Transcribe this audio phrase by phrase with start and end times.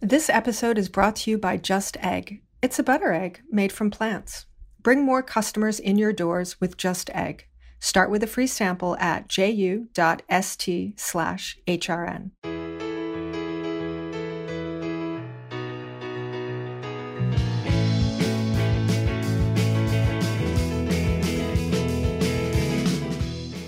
[0.00, 2.40] This episode is brought to you by Just Egg.
[2.62, 4.46] It's a butter egg made from plants.
[4.80, 7.48] Bring more customers in your doors with Just Egg.
[7.80, 12.30] Start with a free sample at ju.st slash hrn.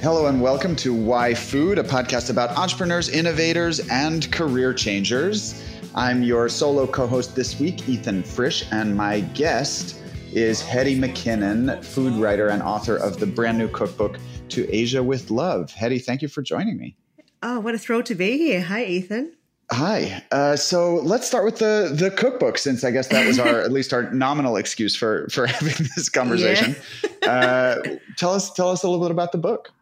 [0.01, 5.61] Hello and welcome to Why Food, a podcast about entrepreneurs, innovators, and career changers.
[5.95, 9.97] I'm your solo co host this week, Ethan Frisch, and my guest
[10.33, 14.19] is Hetty McKinnon, food writer and author of the brand new cookbook,
[14.51, 15.73] To Asia with Love.
[15.73, 16.97] Hetty, thank you for joining me.
[17.43, 18.61] Oh, what a thrill to be here.
[18.63, 19.33] Hi, Ethan.
[19.73, 20.23] Hi.
[20.31, 23.73] Uh, so let's start with the the cookbook, since I guess that was our at
[23.73, 26.77] least our nominal excuse for for having this conversation.
[27.23, 27.29] Yeah.
[27.29, 29.73] uh, tell us tell us a little bit about the book.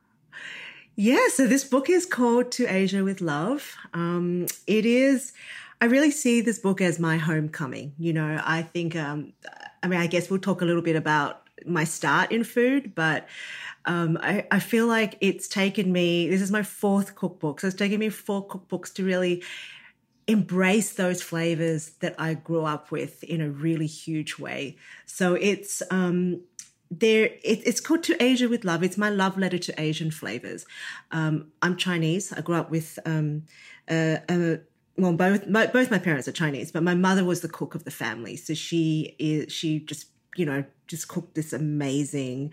[0.97, 3.77] Yeah, so this book is called To Asia with Love.
[3.95, 5.33] Um, it is
[5.81, 7.95] I really see this book as my homecoming.
[7.99, 9.33] You know, I think, um,
[9.83, 13.29] I mean, I guess we'll talk a little bit about my start in food, but
[13.85, 17.61] um, I, I, feel like it's taken me, this is my fourth cookbook.
[17.61, 19.43] So it's taken me four cookbooks to really
[20.27, 24.77] embrace those flavors that I grew up with in a really huge way.
[25.07, 26.43] So it's, um,
[26.91, 30.65] there it, it's called to asia with love it's my love letter to asian flavors
[31.11, 33.43] um, i'm chinese i grew up with um,
[33.91, 34.59] a, a,
[34.99, 37.85] well, both my, both my parents are Chinese, but my mother was the cook of
[37.85, 42.53] the family, so she is she just you know just cooked this amazing,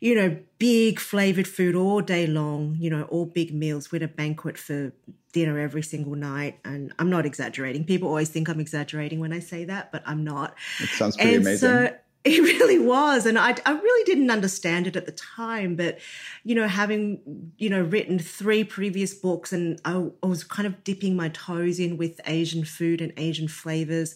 [0.00, 2.76] you know, big flavored food all day long.
[2.78, 3.90] You know, all big meals.
[3.90, 4.92] We had a banquet for
[5.32, 7.84] dinner every single night, and I'm not exaggerating.
[7.84, 10.56] People always think I'm exaggerating when I say that, but I'm not.
[10.78, 11.68] It sounds pretty and amazing.
[11.68, 13.26] So, it really was.
[13.26, 15.74] And I, I really didn't understand it at the time.
[15.76, 15.98] But,
[16.44, 20.84] you know, having, you know, written three previous books and I, I was kind of
[20.84, 24.14] dipping my toes in with Asian food and Asian flavors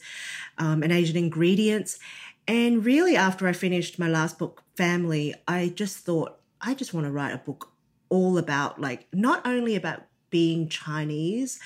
[0.58, 1.98] um, and Asian ingredients.
[2.46, 7.06] And really, after I finished my last book, Family, I just thought, I just want
[7.06, 7.70] to write a book
[8.08, 11.60] all about, like, not only about being Chinese,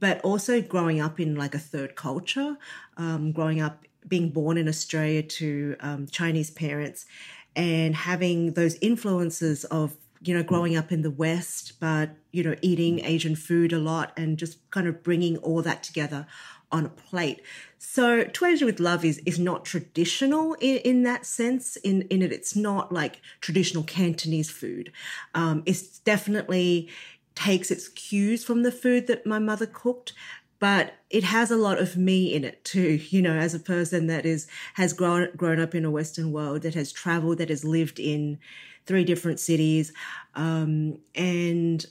[0.00, 2.56] but also growing up in like a third culture,
[2.96, 7.06] um, growing up being born in Australia to um, Chinese parents
[7.54, 12.56] and having those influences of you know growing up in the west but you know
[12.60, 16.26] eating asian food a lot and just kind of bringing all that together
[16.70, 17.40] on a plate.
[17.78, 22.22] So to asia with love is is not traditional in, in that sense in in
[22.22, 24.92] it it's not like traditional cantonese food.
[25.34, 26.88] Um, it's definitely
[27.34, 30.12] takes its cues from the food that my mother cooked
[30.58, 34.06] but it has a lot of me in it too you know as a person
[34.06, 37.64] that is has grown grown up in a western world that has traveled that has
[37.64, 38.38] lived in
[38.86, 39.92] three different cities
[40.34, 41.86] um, and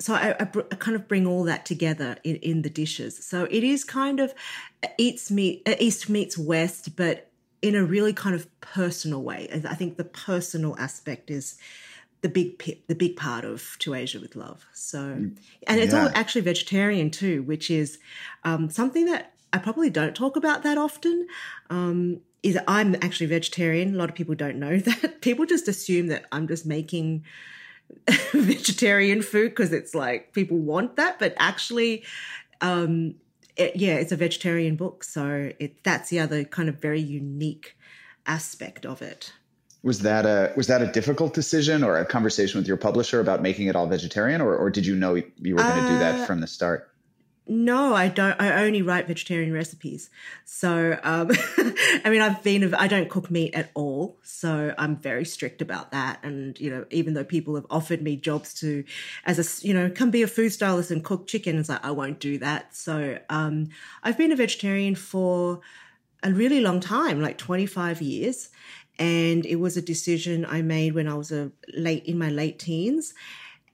[0.00, 3.22] so I, I, I, kind of bring all that together in, in the dishes.
[3.22, 4.32] So it is kind of
[4.96, 7.30] eats meet east meets west but
[7.62, 9.48] in a really kind of personal way.
[9.68, 11.58] I think the personal aspect is
[12.22, 14.66] the big the big part of To Asia with Love.
[14.72, 15.36] So, mm,
[15.66, 16.04] and it's yeah.
[16.04, 17.98] all actually vegetarian too, which is
[18.44, 21.26] um, something that I probably don't talk about that often.
[21.70, 23.94] Um, is I'm actually vegetarian.
[23.94, 25.20] A lot of people don't know that.
[25.20, 27.24] People just assume that I'm just making
[28.32, 32.04] vegetarian food because it's like people want that, but actually,
[32.60, 33.14] um,
[33.56, 35.04] it, yeah, it's a vegetarian book.
[35.04, 37.76] So it that's the other kind of very unique
[38.26, 39.32] aspect of it
[39.82, 43.42] was that a was that a difficult decision or a conversation with your publisher about
[43.42, 46.20] making it all vegetarian or, or did you know you were going to do that
[46.20, 46.90] uh, from the start?
[47.50, 50.08] no i don't i only write vegetarian recipes.
[50.44, 51.30] So um,
[52.04, 55.90] i mean i've been i don't cook meat at all so i'm very strict about
[55.90, 56.20] that.
[56.22, 58.84] And you know even though people have offered me jobs to
[59.24, 61.90] as a you know come be a food stylist and cook chicken it's like i
[61.90, 62.74] won't do that.
[62.74, 63.70] So um,
[64.04, 65.60] i've been a vegetarian for
[66.22, 68.50] a really long time like 25 years
[68.98, 72.58] and it was a decision I made when I was a late in my late
[72.58, 73.14] teens.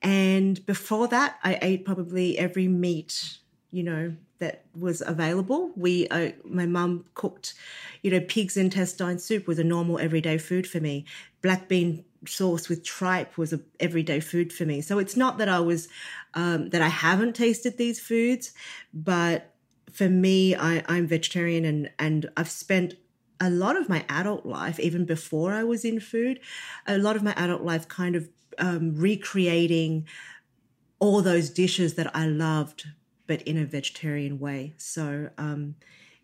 [0.03, 3.39] And before that, I ate probably every meat,
[3.71, 5.71] you know, that was available.
[5.77, 7.55] We, uh, my mum cooked,
[8.03, 11.07] you know, pig's intestine soup was a normal everyday food for me.
[11.43, 14.81] Black bean sauce with tripe was a everyday food for me.
[14.81, 15.89] So it's not that I was,
[16.35, 18.53] um, that I haven't tasted these foods,
[18.93, 19.55] but
[19.91, 22.95] for me, I, I'm vegetarian and, and I've spent
[23.41, 26.41] a lot of my adult life, even before I was in food,
[26.87, 28.29] a lot of my adult life kind of
[28.59, 30.07] um, recreating
[30.99, 32.87] all those dishes that I loved,
[33.27, 34.75] but in a vegetarian way.
[34.79, 35.77] So um,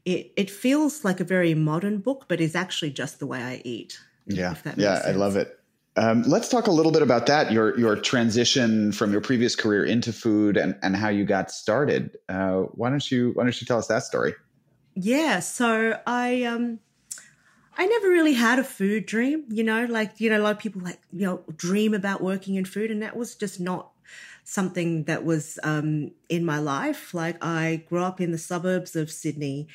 [0.05, 3.63] it it feels like a very modern book, but is actually just the way I
[3.65, 3.99] eat.
[4.27, 5.59] Yeah, yeah, I love it.
[5.97, 9.85] Um, let's talk a little bit about that your your transition from your previous career
[9.85, 12.17] into food and, and how you got started.
[12.31, 14.35] Uh, why don't you why don't you tell us that story?
[14.95, 16.79] yeah, so I um
[17.77, 20.59] I never really had a food dream, you know, like you know, a lot of
[20.59, 23.89] people like, you know, dream about working in food and that was just not
[24.45, 27.15] something that was um, in my life.
[27.15, 29.69] Like I grew up in the suburbs of Sydney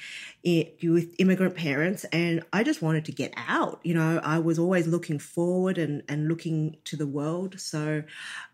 [0.44, 3.80] it, with immigrant parents, and I just wanted to get out.
[3.84, 7.60] You know, I was always looking forward and, and looking to the world.
[7.60, 8.04] So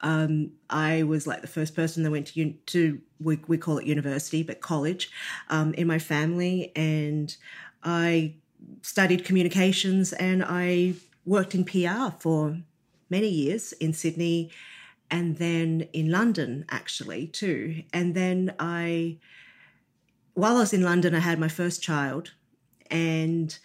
[0.01, 3.85] um, I was like the first person that went to to we, we call it
[3.85, 5.09] university, but college
[5.49, 7.35] um, in my family, and
[7.83, 8.35] I
[8.81, 10.93] studied communications and I
[11.25, 12.57] worked in PR for
[13.09, 14.51] many years in Sydney
[15.13, 17.83] and then in London actually too.
[17.93, 19.17] And then I,
[20.33, 22.31] while I was in London, I had my first child,
[22.89, 23.55] and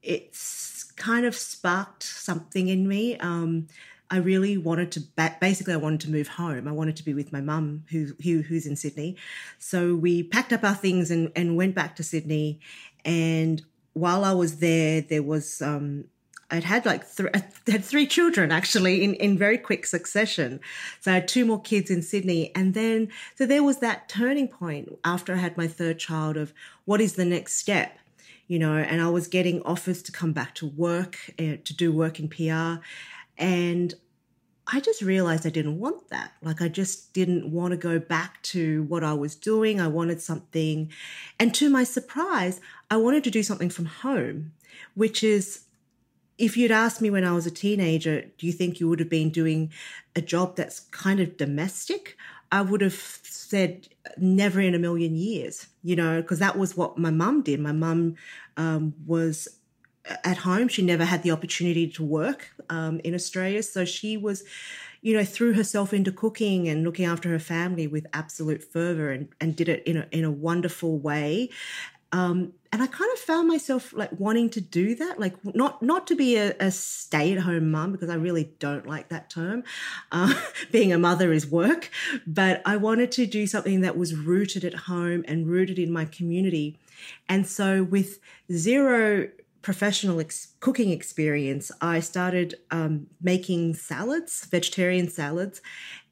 [0.00, 3.16] it's kind of sparked something in me.
[3.18, 3.66] Um,
[4.10, 5.00] I really wanted to
[5.40, 6.68] basically I wanted to move home.
[6.68, 9.16] I wanted to be with my mum who, who who's in Sydney.
[9.58, 12.60] So we packed up our things and and went back to Sydney
[13.04, 13.60] and
[13.94, 16.04] while I was there there was um,
[16.50, 20.60] I'd had like th- I had three children actually in, in very quick succession.
[21.00, 22.54] So I had two more kids in Sydney.
[22.54, 26.52] And then, so there was that turning point after I had my third child of
[26.84, 27.98] what is the next step?
[28.46, 31.90] You know, and I was getting offers to come back to work, uh, to do
[31.92, 32.84] work in PR.
[33.38, 33.94] And
[34.66, 36.32] I just realized I didn't want that.
[36.40, 39.80] Like, I just didn't want to go back to what I was doing.
[39.80, 40.90] I wanted something.
[41.38, 44.52] And to my surprise, I wanted to do something from home,
[44.94, 45.64] which is
[46.38, 49.10] if you'd asked me when I was a teenager, do you think you would have
[49.10, 49.70] been doing
[50.16, 52.16] a job that's kind of domestic?
[52.50, 56.98] I would have said never in a million years, you know, because that was what
[56.98, 57.60] my mum did.
[57.60, 58.16] My mum
[58.56, 59.48] um, was
[60.24, 60.68] at home.
[60.68, 63.62] She never had the opportunity to work um, in Australia.
[63.62, 64.44] So she was,
[65.02, 69.28] you know, threw herself into cooking and looking after her family with absolute fervor and,
[69.40, 71.50] and did it in a, in a wonderful way.
[72.12, 76.06] Um, and I kind of found myself like wanting to do that, like not not
[76.08, 79.64] to be a, a stay at home mum because I really don't like that term.
[80.12, 80.32] Uh,
[80.72, 81.90] being a mother is work,
[82.24, 86.04] but I wanted to do something that was rooted at home and rooted in my
[86.04, 86.78] community.
[87.28, 88.20] And so, with
[88.52, 89.28] zero
[89.64, 95.62] professional ex- cooking experience, I started um, making salads, vegetarian salads,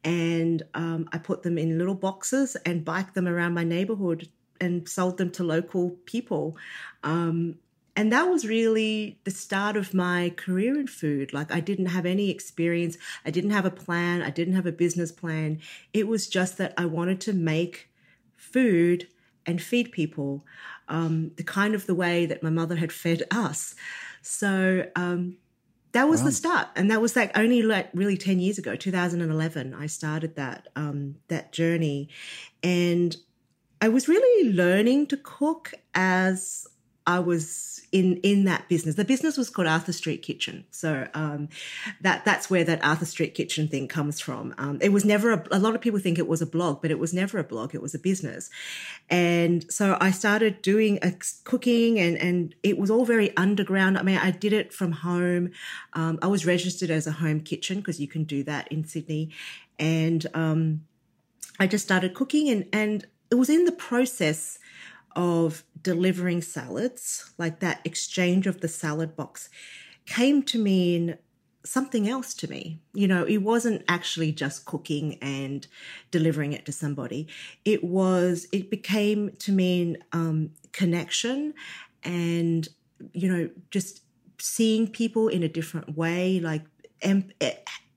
[0.03, 4.29] and um, I put them in little boxes and biked them around my neighborhood
[4.61, 6.57] and sold them to local people.
[7.05, 7.57] Um,
[7.95, 11.35] and that was really the start of my career in food.
[11.35, 12.97] Like, I didn't have any experience,
[13.27, 15.61] I didn't have a plan, I didn't have a business plan.
[15.93, 17.91] It was just that I wanted to make
[18.35, 19.09] food
[19.45, 20.45] and feed people
[20.89, 23.75] um, the kind of the way that my mother had fed us.
[24.23, 25.37] So, um,
[25.93, 26.69] that was the start.
[26.75, 31.17] And that was like only like really 10 years ago 2011 i started that um
[31.29, 32.09] that journey.
[32.63, 33.15] And
[33.81, 36.67] I was really learning to cook as
[37.07, 38.95] I was in in that business.
[38.95, 41.49] The business was called Arthur Street Kitchen, so um,
[42.01, 44.55] that that's where that Arthur Street Kitchen thing comes from.
[44.57, 46.91] Um, it was never a, a, lot of people think it was a blog, but
[46.91, 47.75] it was never a blog.
[47.75, 48.51] It was a business,
[49.11, 51.13] and so I started doing a,
[51.45, 53.99] cooking, and and it was all very underground.
[53.99, 55.51] I mean, I did it from home.
[55.93, 59.31] Um, I was registered as a home kitchen because you can do that in Sydney,
[59.79, 60.85] and um,
[61.61, 64.59] I just started cooking, and and it was in the process
[65.17, 69.49] of delivering salads, like that exchange of the salad box,
[70.07, 71.19] came to mean
[71.65, 72.81] something else to me.
[72.93, 75.67] You know, it wasn't actually just cooking and
[76.11, 77.29] delivering it to somebody.
[77.65, 81.55] It was, it became to mean um, connection
[82.03, 82.69] and,
[83.13, 84.03] you know, just
[84.39, 86.63] seeing people in a different way, like
[87.01, 87.31] em-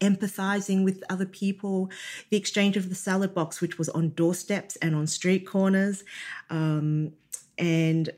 [0.09, 1.89] empathizing with other people,
[2.29, 6.03] the exchange of the salad box, which was on doorsteps and on street corners,
[6.49, 7.11] um,
[7.57, 8.09] and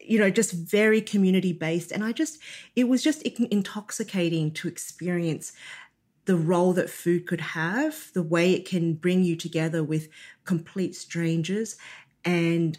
[0.00, 1.90] you know, just very community based.
[1.90, 2.38] And I just,
[2.76, 5.52] it was just intoxicating to experience
[6.26, 10.08] the role that food could have, the way it can bring you together with
[10.44, 11.76] complete strangers
[12.24, 12.78] and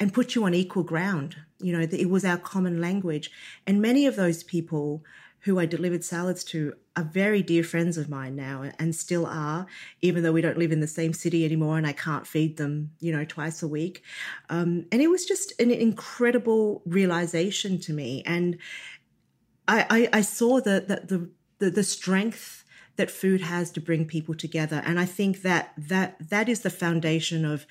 [0.00, 1.36] and put you on equal ground.
[1.58, 3.32] You know, it was our common language.
[3.66, 5.02] And many of those people
[5.40, 9.66] who I delivered salads to are very dear friends of mine now and still are,
[10.02, 12.90] even though we don't live in the same city anymore and I can't feed them,
[12.98, 14.02] you know, twice a week.
[14.48, 18.22] Um, and it was just an incredible realization to me.
[18.26, 18.58] And
[19.68, 22.64] I, I, I saw the, the, the, the strength
[22.96, 24.82] that food has to bring people together.
[24.84, 27.64] And I think that that that is the foundation of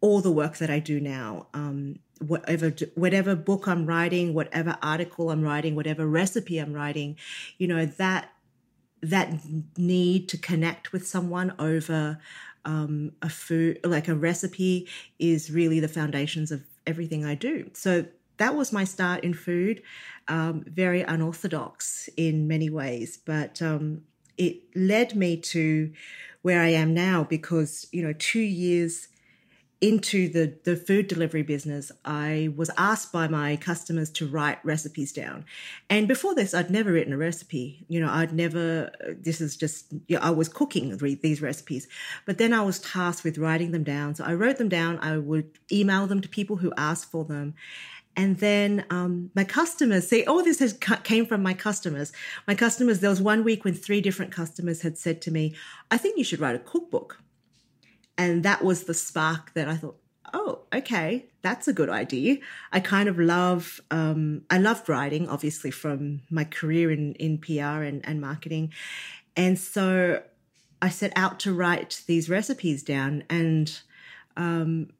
[0.00, 1.46] all the work that I do now.
[1.52, 7.16] Um, whatever whatever book I'm writing, whatever article I'm writing, whatever recipe I'm writing,
[7.58, 8.30] you know that
[9.02, 9.34] that
[9.76, 12.18] need to connect with someone over
[12.64, 17.70] um, a food, like a recipe, is really the foundations of everything I do.
[17.74, 18.06] So
[18.38, 19.82] that was my start in food.
[20.28, 24.02] Um, very unorthodox in many ways, but um,
[24.38, 25.92] it led me to
[26.42, 29.08] where I am now because, you know, two years
[29.84, 35.12] into the, the food delivery business, I was asked by my customers to write recipes
[35.12, 35.44] down.
[35.90, 37.84] And before this, I'd never written a recipe.
[37.88, 41.86] You know, I'd never, this is just, you know, I was cooking these recipes.
[42.24, 44.14] But then I was tasked with writing them down.
[44.14, 44.98] So I wrote them down.
[45.00, 47.52] I would email them to people who asked for them.
[48.16, 50.72] And then um, my customers say, "Oh, this has
[51.02, 52.12] came from my customers."
[52.46, 53.00] My customers.
[53.00, 55.56] There was one week when three different customers had said to me,
[55.90, 57.23] "I think you should write a cookbook."
[58.16, 59.96] And that was the spark that I thought,
[60.32, 62.38] oh, okay, that's a good idea.
[62.72, 67.82] I kind of love, um, I loved writing, obviously, from my career in, in PR
[67.82, 68.72] and, and marketing.
[69.36, 70.22] And so
[70.80, 73.80] I set out to write these recipes down and,
[74.36, 74.90] um,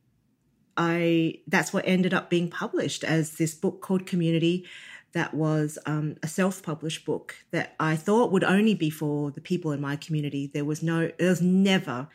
[0.76, 4.66] I that's what ended up being published as this book called Community
[5.12, 9.70] that was um, a self-published book that I thought would only be for the people
[9.70, 10.50] in my community.
[10.52, 12.08] There was no, there was never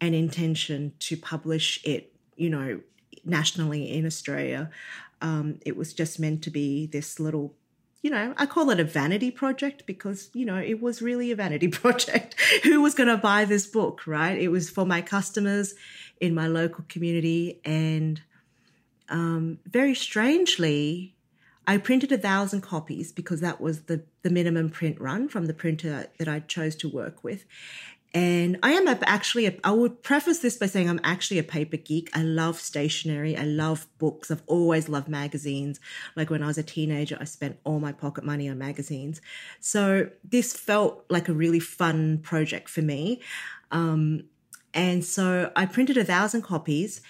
[0.00, 2.80] an intention to publish it, you know,
[3.24, 4.70] nationally in Australia.
[5.20, 7.54] Um, it was just meant to be this little,
[8.02, 11.36] you know, I call it a vanity project because, you know, it was really a
[11.36, 12.36] vanity project.
[12.62, 14.38] Who was going to buy this book, right?
[14.38, 15.74] It was for my customers
[16.20, 17.60] in my local community.
[17.64, 18.20] And
[19.08, 21.14] um, very strangely,
[21.66, 25.54] I printed a thousand copies because that was the, the minimum print run from the
[25.54, 27.44] printer that I chose to work with.
[28.14, 31.76] And I am actually, a, I would preface this by saying I'm actually a paper
[31.76, 32.08] geek.
[32.16, 33.36] I love stationery.
[33.36, 34.30] I love books.
[34.30, 35.78] I've always loved magazines.
[36.16, 39.20] Like when I was a teenager, I spent all my pocket money on magazines.
[39.60, 43.20] So this felt like a really fun project for me.
[43.70, 44.24] Um,
[44.72, 47.02] and so I printed a thousand copies,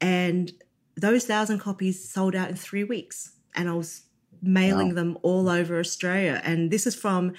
[0.00, 0.52] and
[0.96, 3.32] those thousand copies sold out in three weeks.
[3.56, 4.02] And I was
[4.40, 4.94] mailing wow.
[4.94, 6.40] them all over Australia.
[6.44, 7.32] And this is from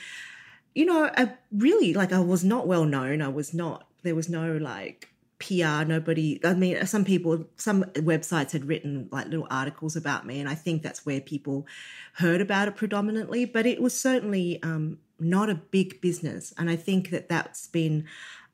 [0.75, 3.21] you know, I really like I was not well known.
[3.21, 8.51] I was not there was no like PR, nobody I mean some people some websites
[8.51, 11.65] had written like little articles about me and I think that's where people
[12.13, 16.75] heard about it predominantly, but it was certainly um, not a big business and I
[16.75, 18.05] think that that's been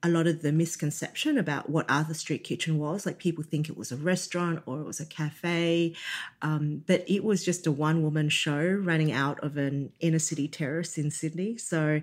[0.04, 3.06] a lot of the misconception about what Arthur Street Kitchen was.
[3.06, 5.94] Like people think it was a restaurant or it was a cafe,
[6.42, 10.48] um, but it was just a one woman show running out of an inner city
[10.48, 11.58] terrace in Sydney.
[11.58, 12.02] So,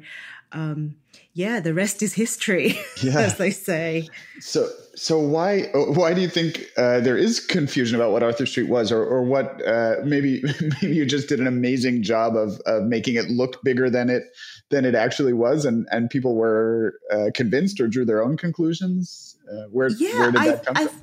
[0.52, 0.96] um,
[1.32, 3.20] yeah, the rest is history, yeah.
[3.20, 4.08] as they say.
[4.40, 8.68] So, so why why do you think uh, there is confusion about what Arthur Street
[8.68, 10.42] was, or or what uh, maybe
[10.82, 14.24] maybe you just did an amazing job of of making it look bigger than it
[14.70, 19.36] than it actually was, and and people were uh, convinced or drew their own conclusions.
[19.50, 21.02] Uh, where yeah, where did that come I, from?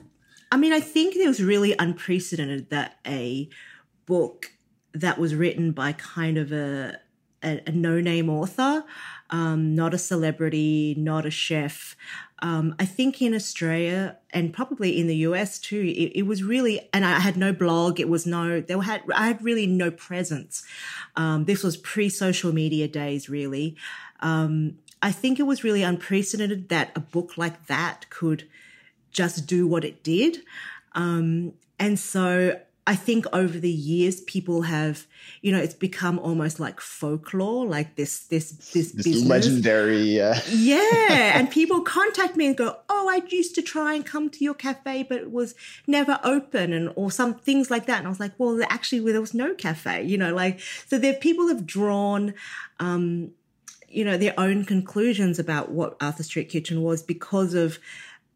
[0.51, 3.49] I mean, I think it was really unprecedented that a
[4.05, 4.51] book
[4.93, 6.99] that was written by kind of a
[7.43, 8.83] a, a no name author,
[9.35, 11.97] um, not a celebrity, not a chef,
[12.39, 16.89] um, I think in Australia and probably in the US too, it, it, was really,
[16.93, 17.99] and I had no blog.
[17.99, 20.63] It was no, there had, I had really no presence.
[21.17, 23.75] Um, this was pre social media days, really.
[24.21, 28.47] Um, I think it was really unprecedented that a book like that could
[29.11, 30.39] just do what it did.
[30.93, 35.07] Um, and so I think over the years, people have,
[35.41, 39.27] you know, it's become almost like folklore, like this, this, this, this business.
[39.27, 40.21] legendary.
[40.21, 40.39] Uh...
[40.51, 44.43] yeah, and people contact me and go, "Oh, I used to try and come to
[44.43, 45.55] your cafe, but it was
[45.87, 47.97] never open," and or some things like that.
[47.97, 50.99] And I was like, "Well, actually, there was no cafe," you know, like so.
[50.99, 52.35] There, people have drawn.
[52.79, 53.31] Um,
[53.87, 57.79] you know their own conclusions about what Arthur Street Kitchen was because of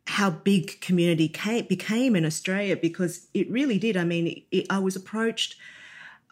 [0.09, 3.95] how big community came, became in Australia because it really did.
[3.95, 5.55] I mean, it, I was approached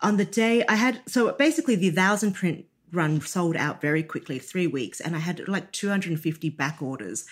[0.02, 4.40] on the day I had, so basically the thousand print run sold out very quickly,
[4.40, 7.26] three weeks, and I had like 250 back orders,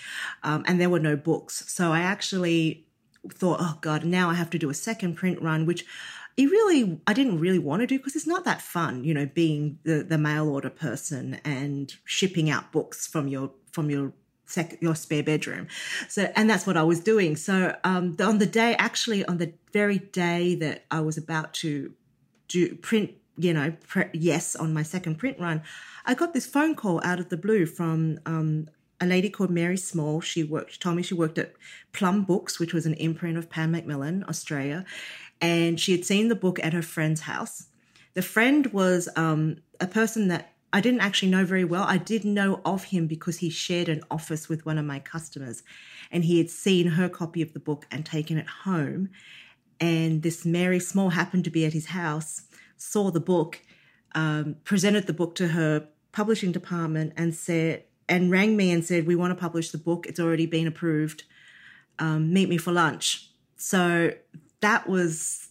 [0.43, 1.63] um, and there were no books.
[1.67, 2.85] So I actually
[3.33, 5.83] thought, oh God, now I have to do a second print run, which
[6.37, 9.25] it really I didn't really want to do because it's not that fun, you know,
[9.25, 14.13] being the, the mail order person and shipping out books from your from your
[14.45, 15.67] sec- your spare bedroom.
[16.07, 17.35] So, and that's what I was doing.
[17.35, 21.93] So, um, on the day, actually, on the very day that I was about to
[22.47, 25.61] do print, you know, pre- yes, on my second print run,
[26.05, 28.69] I got this phone call out of the blue from um,
[29.01, 30.21] a lady called Mary Small.
[30.21, 31.53] She worked, she told me she worked at
[31.91, 34.85] Plum Books, which was an imprint of Pan Macmillan, Australia,
[35.41, 37.67] and she had seen the book at her friend's house.
[38.13, 41.85] The friend was um, a person that I didn't actually know very well.
[41.87, 45.63] I did know of him because he shared an office with one of my customers
[46.11, 49.07] and he had seen her copy of the book and taken it home.
[49.79, 52.41] And this Mary Small happened to be at his house,
[52.75, 53.61] saw the book,
[54.15, 59.07] um, presented the book to her publishing department, and said, and rang me and said,
[59.07, 60.05] "We want to publish the book.
[60.05, 61.23] It's already been approved.
[61.99, 64.11] Um, meet me for lunch." So
[64.59, 65.47] that was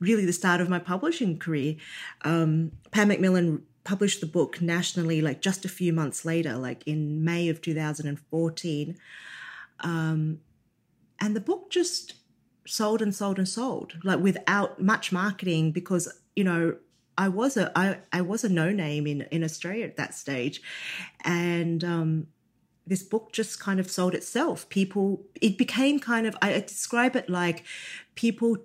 [0.00, 1.76] really the start of my publishing career.
[2.22, 7.22] Um, Pan Macmillan published the book nationally, like just a few months later, like in
[7.22, 8.96] May of 2014.
[9.80, 10.40] Um,
[11.20, 12.14] and the book just
[12.66, 16.76] sold and sold and sold, like without much marketing, because you know
[17.16, 20.62] I was a I, I was a no name in in Australia at that stage,
[21.24, 22.26] and um,
[22.86, 24.68] this book just kind of sold itself.
[24.68, 27.64] People, it became kind of I describe it like
[28.14, 28.58] people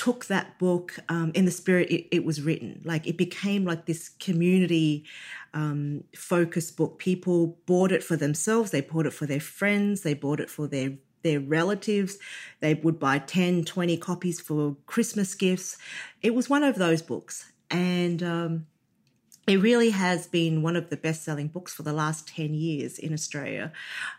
[0.00, 2.80] took that book um, in the spirit it, it, was written.
[2.86, 5.04] Like it became like this community
[5.52, 6.98] um, focused book.
[6.98, 8.70] People bought it for themselves.
[8.70, 10.00] They bought it for their friends.
[10.00, 12.16] They bought it for their their relatives.
[12.60, 15.76] They would buy 10, 20 copies for Christmas gifts.
[16.22, 17.52] It was one of those books.
[17.70, 18.66] And um,
[19.50, 23.00] it really has been one of the best selling books for the last 10 years
[23.00, 23.72] in Australia.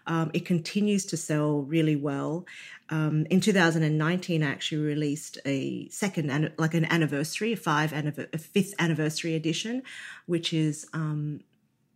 [0.06, 2.46] Um, it continues to sell really well.
[2.90, 8.74] Um, in 2019, I actually released a second, like an anniversary, a five, a fifth
[8.78, 9.84] anniversary edition,
[10.26, 11.40] which is um,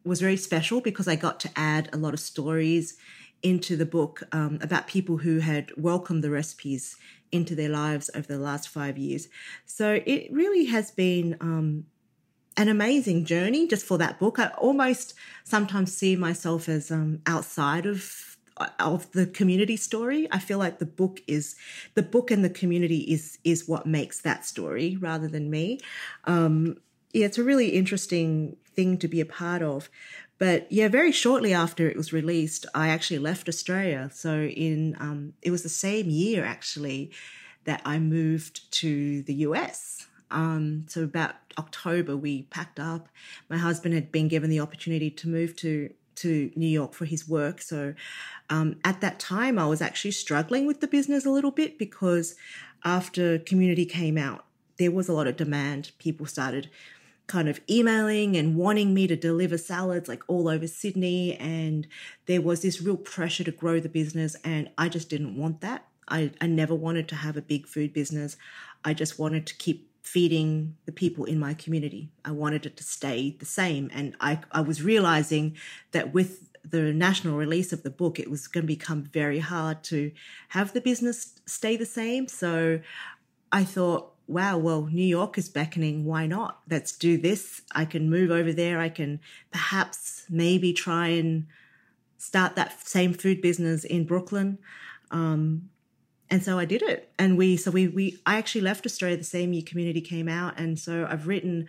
[0.05, 2.95] was very special because I got to add a lot of stories
[3.43, 6.95] into the book um, about people who had welcomed the recipes
[7.33, 9.27] into their lives over the last five years.
[9.65, 11.85] So it really has been um,
[12.57, 14.39] an amazing journey just for that book.
[14.39, 18.37] I almost sometimes see myself as um, outside of
[18.79, 20.29] of the community story.
[20.31, 21.55] I feel like the book is
[21.93, 25.79] the book and the community is is what makes that story rather than me.
[26.25, 26.77] Um,
[27.13, 29.89] yeah, it's a really interesting thing to be a part of.
[30.37, 34.09] But yeah, very shortly after it was released, I actually left Australia.
[34.13, 37.11] So in um, it was the same year actually
[37.63, 40.07] that I moved to the US.
[40.31, 43.09] Um, so about October, we packed up.
[43.49, 47.27] My husband had been given the opportunity to move to to New York for his
[47.27, 47.61] work.
[47.61, 47.93] So
[48.49, 52.35] um, at that time, I was actually struggling with the business a little bit because
[52.85, 54.45] after Community came out,
[54.77, 55.91] there was a lot of demand.
[55.99, 56.69] People started
[57.27, 61.35] kind of emailing and wanting me to deliver salads like all over Sydney.
[61.35, 61.87] And
[62.27, 64.35] there was this real pressure to grow the business.
[64.43, 65.87] And I just didn't want that.
[66.07, 68.37] I, I never wanted to have a big food business.
[68.83, 72.11] I just wanted to keep feeding the people in my community.
[72.23, 73.89] I wanted it to stay the same.
[73.91, 75.57] And I, I was realizing
[75.93, 79.83] that with the national release of the book, it was going to become very hard
[79.85, 80.11] to
[80.49, 82.27] have the business stay the same.
[82.27, 82.81] So
[83.51, 86.05] I thought, wow, well, New York is beckoning.
[86.05, 86.59] Why not?
[86.69, 87.63] Let's do this.
[87.73, 88.79] I can move over there.
[88.79, 89.19] I can
[89.51, 91.47] perhaps maybe try and
[92.19, 94.59] start that same food business in Brooklyn.
[95.09, 95.69] Um,
[96.29, 97.11] and so I did it.
[97.19, 100.59] And we, so we, we, I actually left Australia the same year Community came out.
[100.59, 101.67] And so I've written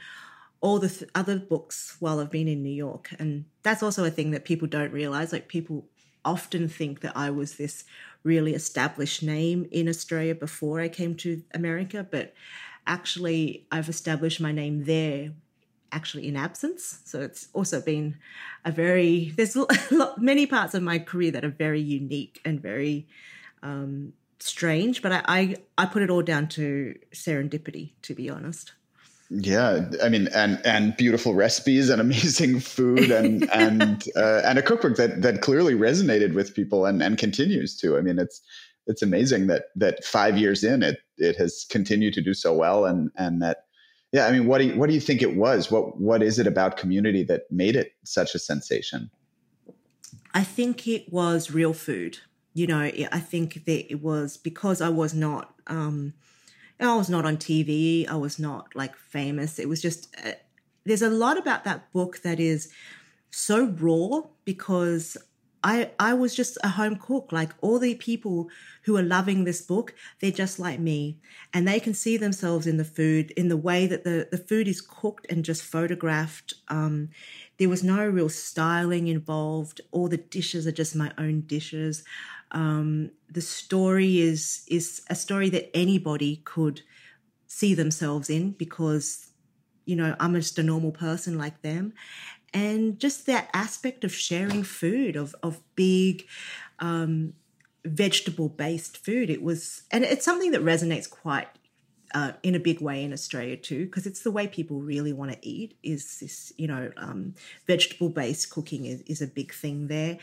[0.61, 3.11] all the th- other books while I've been in New York.
[3.19, 5.33] And that's also a thing that people don't realize.
[5.33, 5.87] Like people
[6.25, 7.85] often think that I was this
[8.23, 12.35] really established name in Australia before I came to America, but
[12.87, 15.33] actually, I've established my name there
[15.92, 17.01] actually in absence.
[17.05, 18.16] So it's also been
[18.64, 19.57] a very, there's
[20.19, 23.07] many parts of my career that are very unique and very
[23.62, 28.72] um, strange, but I, I, I put it all down to serendipity, to be honest.
[29.29, 34.62] Yeah, I mean, and and beautiful recipes and amazing food and and uh, and a
[34.62, 37.96] cookbook that that clearly resonated with people and and continues to.
[37.96, 38.40] I mean, it's
[38.87, 42.85] it's amazing that that five years in it it has continued to do so well
[42.85, 43.64] and and that
[44.12, 44.27] yeah.
[44.27, 45.70] I mean, what do you, what do you think it was?
[45.70, 49.11] What what is it about community that made it such a sensation?
[50.33, 52.18] I think it was real food.
[52.57, 55.55] You know, I think that it was because I was not.
[55.66, 56.14] Um,
[56.81, 58.07] I was not on TV.
[58.09, 59.59] I was not like famous.
[59.59, 60.33] It was just, uh,
[60.85, 62.73] there's a lot about that book that is
[63.31, 65.16] so raw because
[65.64, 67.33] I, I was just a home cook.
[67.33, 68.51] Like all the people
[68.85, 71.19] who are loving this book, they're just like me.
[71.55, 74.69] And they can see themselves in the food, in the way that the, the food
[74.69, 76.55] is cooked and just photographed.
[76.69, 77.11] Um,
[77.59, 79.81] there was no real styling involved.
[79.92, 82.05] All the dishes are just my own dishes.
[82.57, 86.81] Um, the story is is a story that anybody could
[87.47, 89.29] see themselves in because
[89.85, 91.92] you know I'm just a normal person like them,
[92.55, 96.27] and just that aspect of sharing food of of big.
[96.79, 97.35] Um,
[97.85, 101.47] vegetable based food it was and it's something that resonates quite
[102.14, 105.33] uh, in a big way in Australia too, because it's the way people really want
[105.33, 105.77] to eat.
[105.83, 107.35] Is this, you know, um,
[107.66, 110.19] vegetable based cooking is, is a big thing there.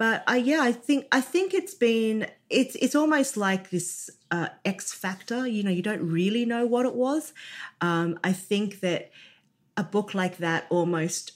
[0.00, 4.48] But uh, yeah, I think I think it's been it's it's almost like this uh,
[4.64, 5.46] X factor.
[5.46, 7.34] You know, you don't really know what it was.
[7.82, 9.10] Um, I think that
[9.76, 11.32] a book like that almost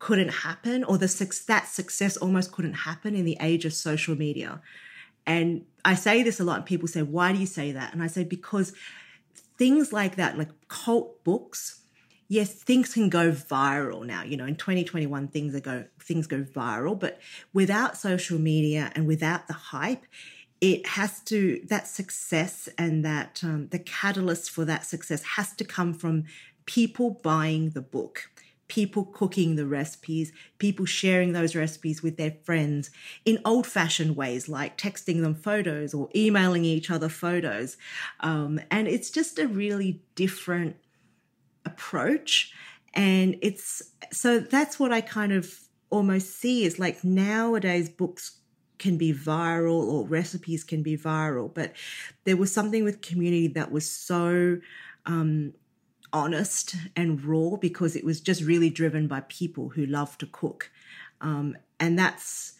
[0.00, 1.06] couldn't happen, or the
[1.46, 4.60] that success almost couldn't happen in the age of social media.
[5.26, 8.02] And I say this a lot, and people say, "Why do you say that?" And
[8.02, 8.74] I say because
[9.56, 11.77] things like that, like cult books,
[12.28, 14.22] yes, things can go viral now.
[14.22, 17.20] You know, in 2021, things are go things go viral, but
[17.52, 20.04] without social media and without the hype,
[20.60, 25.64] it has to that success and that um, the catalyst for that success has to
[25.64, 26.24] come from
[26.66, 28.28] people buying the book
[28.68, 32.90] people cooking the recipes, people sharing those recipes with their friends
[33.24, 37.76] in old fashioned ways, like texting them photos or emailing each other photos.
[38.20, 40.76] Um, and it's just a really different
[41.68, 42.52] approach.
[42.94, 45.54] And it's so that's what I kind of
[45.90, 48.38] almost see is like nowadays books
[48.78, 51.72] can be viral or recipes can be viral, but
[52.24, 54.58] there was something with community that was so
[55.06, 55.52] um,
[56.12, 60.70] honest and raw because it was just really driven by people who love to cook.
[61.20, 62.54] Um, and that's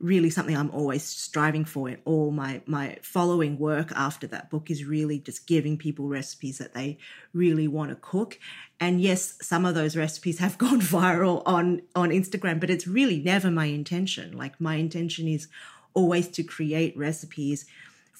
[0.00, 4.70] really something I'm always striving for in all my my following work after that book
[4.70, 6.98] is really just giving people recipes that they
[7.34, 8.38] really want to cook.
[8.80, 13.20] And yes, some of those recipes have gone viral on on Instagram, but it's really
[13.20, 14.36] never my intention.
[14.36, 15.48] Like my intention is
[15.92, 17.66] always to create recipes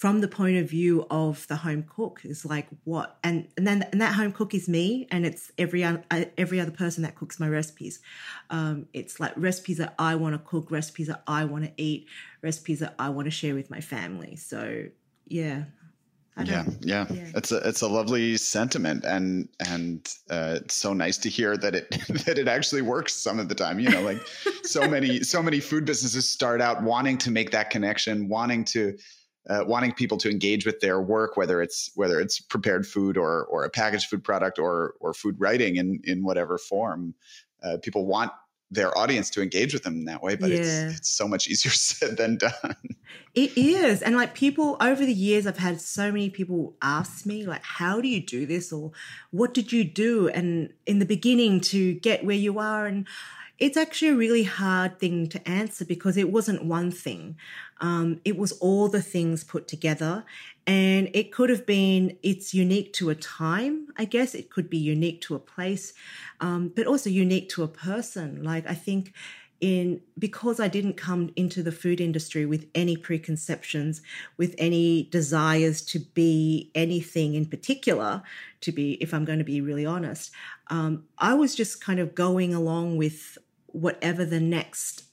[0.00, 3.18] from the point of view of the home cook is like what?
[3.22, 5.98] And and then and that home cook is me and it's every uh,
[6.38, 8.00] every other person that cooks my recipes.
[8.48, 12.06] Um, it's like recipes that i want to cook recipes that i want to eat
[12.40, 14.36] recipes that i want to share with my family.
[14.36, 14.84] So
[15.28, 15.64] yeah.
[16.42, 21.18] Yeah, yeah, yeah, It's a it's a lovely sentiment, and and uh, it's so nice
[21.18, 21.90] to hear that it
[22.24, 23.78] that it actually works some of the time.
[23.78, 24.26] You know, like
[24.62, 28.96] so many so many food businesses start out wanting to make that connection, wanting to
[29.50, 33.44] uh, wanting people to engage with their work, whether it's whether it's prepared food or
[33.46, 37.14] or a packaged food product or or food writing in in whatever form.
[37.62, 38.30] Uh, people want
[38.70, 40.58] their audience to engage with them in that way, but yeah.
[40.58, 42.76] it's, it's so much easier said than done.
[43.34, 44.02] It is.
[44.02, 48.00] And like people over the years, I've had so many people ask me, like, how
[48.00, 48.72] do you do this?
[48.72, 48.92] Or
[49.30, 50.28] what did you do?
[50.28, 52.86] And in the beginning to get where you are.
[52.86, 53.06] And
[53.60, 57.36] it's actually a really hard thing to answer because it wasn't one thing.
[57.80, 60.24] Um, it was all the things put together.
[60.66, 64.34] And it could have been, it's unique to a time, I guess.
[64.34, 65.92] It could be unique to a place,
[66.40, 68.42] um, but also unique to a person.
[68.42, 69.12] Like, I think
[69.60, 74.00] in because I didn't come into the food industry with any preconceptions,
[74.38, 78.22] with any desires to be anything in particular,
[78.62, 80.30] to be, if I'm going to be really honest,
[80.68, 83.36] um, I was just kind of going along with
[83.72, 85.04] whatever the next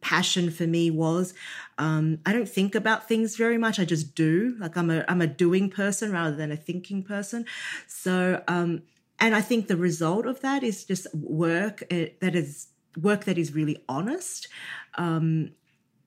[0.00, 1.34] passion for me was.
[1.76, 3.78] Um, I don't think about things very much.
[3.78, 4.56] I just do.
[4.58, 7.44] Like I'm a I'm a doing person rather than a thinking person.
[7.86, 8.82] So um,
[9.18, 13.38] and I think the result of that is just work uh, that is work that
[13.38, 14.48] is really honest.
[14.96, 15.52] Um,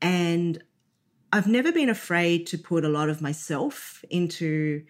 [0.01, 0.63] and
[1.33, 4.83] I've never been afraid to put a lot of myself into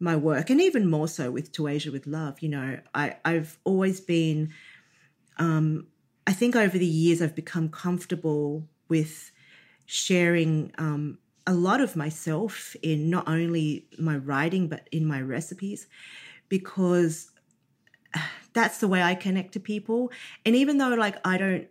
[0.00, 2.40] my work, and even more so with To Asia with Love.
[2.40, 4.52] You know, I I've always been
[5.38, 5.86] um,
[6.26, 9.30] I think over the years I've become comfortable with
[9.86, 15.86] sharing um, a lot of myself in not only my writing but in my recipes
[16.48, 17.30] because
[18.52, 20.10] that's the way I connect to people.
[20.46, 21.68] And even though like I don't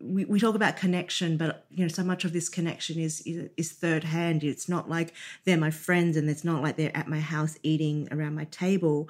[0.00, 3.48] we, we talk about connection, but you know, so much of this connection is, is,
[3.56, 4.44] is third hand.
[4.44, 8.08] It's not like they're my friends, and it's not like they're at my house eating
[8.10, 9.08] around my table.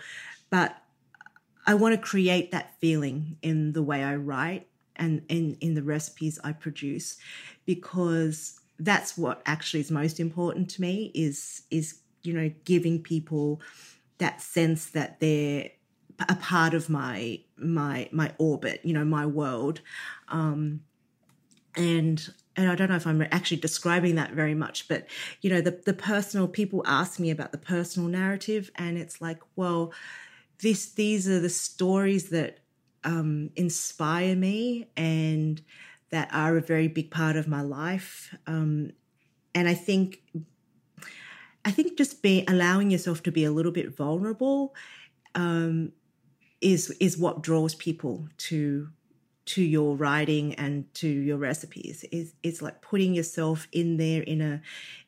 [0.48, 0.76] But
[1.66, 5.82] I want to create that feeling in the way I write and in, in the
[5.82, 7.18] recipes I produce
[7.64, 13.60] because that's what actually is most important to me is is you know giving people
[14.18, 15.70] that sense that they're
[16.28, 19.80] a part of my my my orbit you know my world.
[20.28, 20.80] Um
[21.76, 25.06] and and I don't know if I'm actually describing that very much, but
[25.42, 29.40] you know, the the personal people ask me about the personal narrative, and it's like,
[29.56, 29.92] well,
[30.62, 32.60] this these are the stories that
[33.04, 35.62] um, inspire me and
[36.10, 38.34] that are a very big part of my life.
[38.46, 38.90] Um,
[39.54, 40.22] and I think
[41.64, 44.74] I think just being allowing yourself to be a little bit vulnerable
[45.34, 45.92] um,
[46.60, 48.88] is is what draws people to
[49.46, 52.04] to your writing and to your recipes.
[52.12, 54.62] Is it's like putting yourself in there in a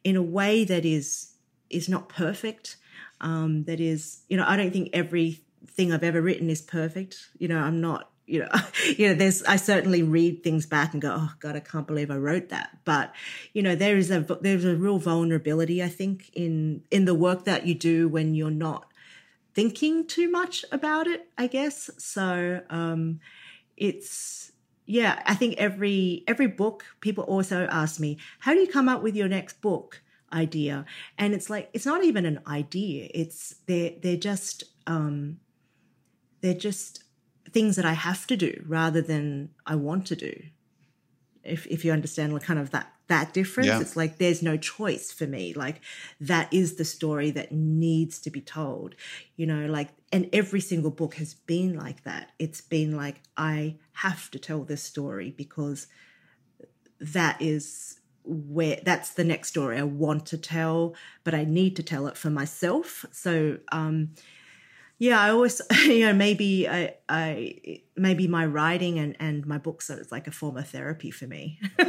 [0.04, 1.34] in a way that is
[1.70, 2.76] is not perfect
[3.20, 7.28] Um, that is, you know, I don't think everything I've ever written is perfect.
[7.38, 8.48] You know, I'm not you know,
[8.96, 12.10] you know, there's, I certainly read things back and go, oh God, I can't believe
[12.10, 12.78] I wrote that.
[12.84, 13.12] But,
[13.52, 17.44] you know, there is a, there's a real vulnerability, I think, in, in the work
[17.44, 18.92] that you do when you're not
[19.54, 21.90] thinking too much about it, I guess.
[21.98, 23.18] So, um,
[23.76, 24.52] it's,
[24.86, 29.02] yeah, I think every, every book, people also ask me, how do you come up
[29.02, 30.02] with your next book?
[30.32, 30.84] Idea
[31.16, 35.38] and it's like it's not even an idea it's they're they're just um
[36.40, 37.04] they're just
[37.48, 40.42] things that I have to do rather than I want to do.
[41.42, 43.80] If if you understand like kind of that that difference, yeah.
[43.80, 45.54] it's like there's no choice for me.
[45.54, 45.80] Like
[46.20, 48.94] that is the story that needs to be told.
[49.36, 52.32] You know, like and every single book has been like that.
[52.38, 55.86] It's been like I have to tell this story because
[57.00, 57.97] that is
[58.28, 59.78] where that's the next story.
[59.78, 63.04] I want to tell, but I need to tell it for myself.
[63.10, 64.10] So um
[65.00, 69.88] yeah i always you know maybe i i maybe my writing and and my books
[69.90, 71.60] are like a form of therapy for me.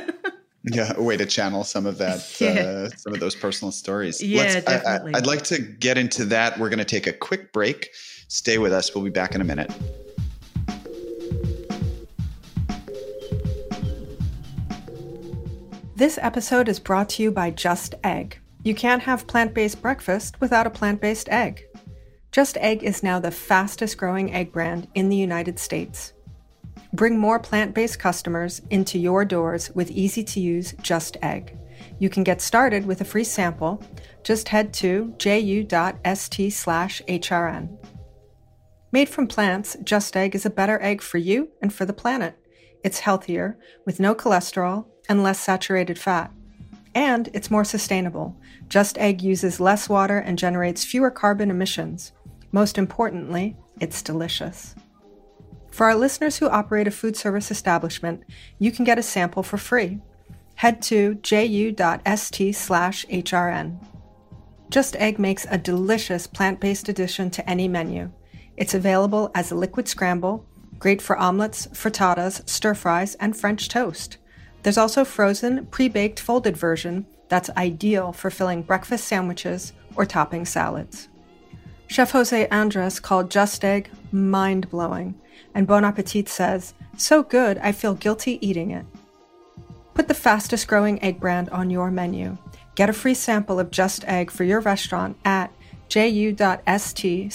[0.63, 2.49] Yeah a way to channel some of that yeah.
[2.49, 4.21] uh, some of those personal stories.
[4.21, 5.13] Yeah Let's, definitely.
[5.13, 6.59] I, I, i'd like to get into that.
[6.59, 7.89] We're going to take a quick break.
[8.27, 8.93] Stay with us.
[8.93, 9.71] We'll be back in a minute
[15.99, 18.39] This episode is brought to you by Just Egg.
[18.63, 21.65] You can't have plant based breakfast without a plant based egg.
[22.31, 26.13] Just Egg is now the fastest growing egg brand in the United States.
[26.93, 31.57] Bring more plant based customers into your doors with easy to use Just Egg.
[31.99, 33.83] You can get started with a free sample.
[34.23, 37.77] Just head to ju.st slash HRN.
[38.93, 42.37] Made from plants, Just Egg is a better egg for you and for the planet.
[42.85, 46.31] It's healthier, with no cholesterol and less saturated fat.
[46.95, 48.37] And it's more sustainable.
[48.69, 52.13] Just Egg uses less water and generates fewer carbon emissions.
[52.51, 54.75] Most importantly, it's delicious.
[55.71, 58.23] For our listeners who operate a food service establishment,
[58.57, 59.99] you can get a sample for free.
[60.55, 63.77] Head to ju.st slash HRN.
[64.69, 68.11] Just Egg makes a delicious plant based addition to any menu.
[68.57, 70.45] It's available as a liquid scramble,
[70.77, 74.17] great for omelets, frittatas, stir fries, and French toast.
[74.63, 80.45] There's also frozen, pre baked folded version that's ideal for filling breakfast sandwiches or topping
[80.45, 81.07] salads.
[81.87, 85.15] Chef Jose Andres called Just Egg mind blowing,
[85.55, 88.85] and Bon Appetit says, So good, I feel guilty eating it.
[89.93, 92.37] Put the fastest growing egg brand on your menu.
[92.75, 95.51] Get a free sample of Just Egg for your restaurant at
[95.89, 97.33] ju.st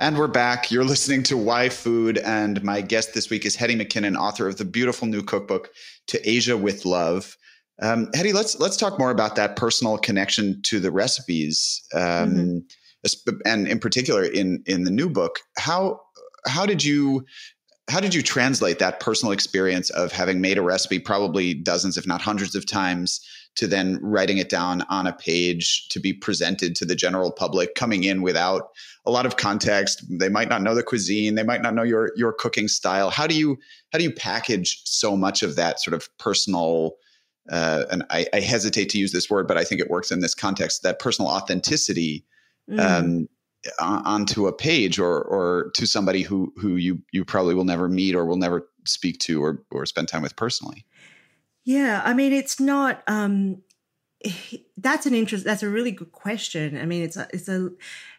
[0.00, 0.70] And we're back.
[0.70, 4.56] You're listening to Why Food, and my guest this week is Hetty McKinnon, author of
[4.56, 5.70] the beautiful new cookbook,
[6.06, 7.36] To Asia with Love.
[7.82, 12.62] Um, Hetty, let's let's talk more about that personal connection to the recipes, um,
[13.02, 13.28] mm-hmm.
[13.44, 15.40] and in particular in in the new book.
[15.58, 16.00] How
[16.46, 17.24] how did you
[17.90, 22.06] how did you translate that personal experience of having made a recipe probably dozens, if
[22.06, 23.20] not hundreds of times,
[23.58, 27.74] to then writing it down on a page to be presented to the general public,
[27.74, 28.68] coming in without
[29.04, 30.04] a lot of context.
[30.08, 33.10] They might not know the cuisine, they might not know your your cooking style.
[33.10, 33.58] How do you
[33.92, 36.94] how do you package so much of that sort of personal
[37.50, 40.20] uh, and I, I, hesitate to use this word, but I think it works in
[40.20, 42.22] this context, that personal authenticity
[42.68, 42.78] mm.
[42.78, 43.26] um,
[43.80, 48.14] onto a page or or to somebody who who you you probably will never meet
[48.14, 50.84] or will never speak to or or spend time with personally.
[51.68, 53.02] Yeah, I mean, it's not.
[53.06, 53.60] Um,
[54.78, 55.44] that's an interest.
[55.44, 56.78] That's a really good question.
[56.78, 57.72] I mean, it's a it's a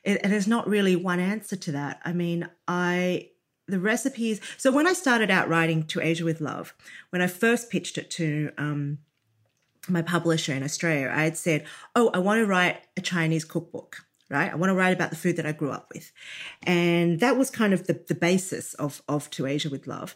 [0.03, 1.99] it, and there's not really one answer to that.
[2.05, 3.31] I mean, I
[3.67, 4.39] the recipes.
[4.57, 6.75] So when I started out writing to Asia with Love,
[7.09, 8.99] when I first pitched it to um,
[9.88, 14.05] my publisher in Australia, I had said, Oh, I want to write a Chinese cookbook,
[14.29, 14.51] right?
[14.51, 16.12] I want to write about the food that I grew up with.
[16.62, 20.15] And that was kind of the, the basis of, of To Asia with Love.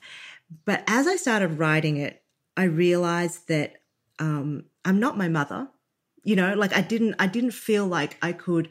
[0.66, 2.23] But as I started writing it,
[2.56, 3.82] I realized that
[4.20, 5.70] um, I'm not my mother.
[6.24, 8.70] You know, like I didn't, I didn't feel like I could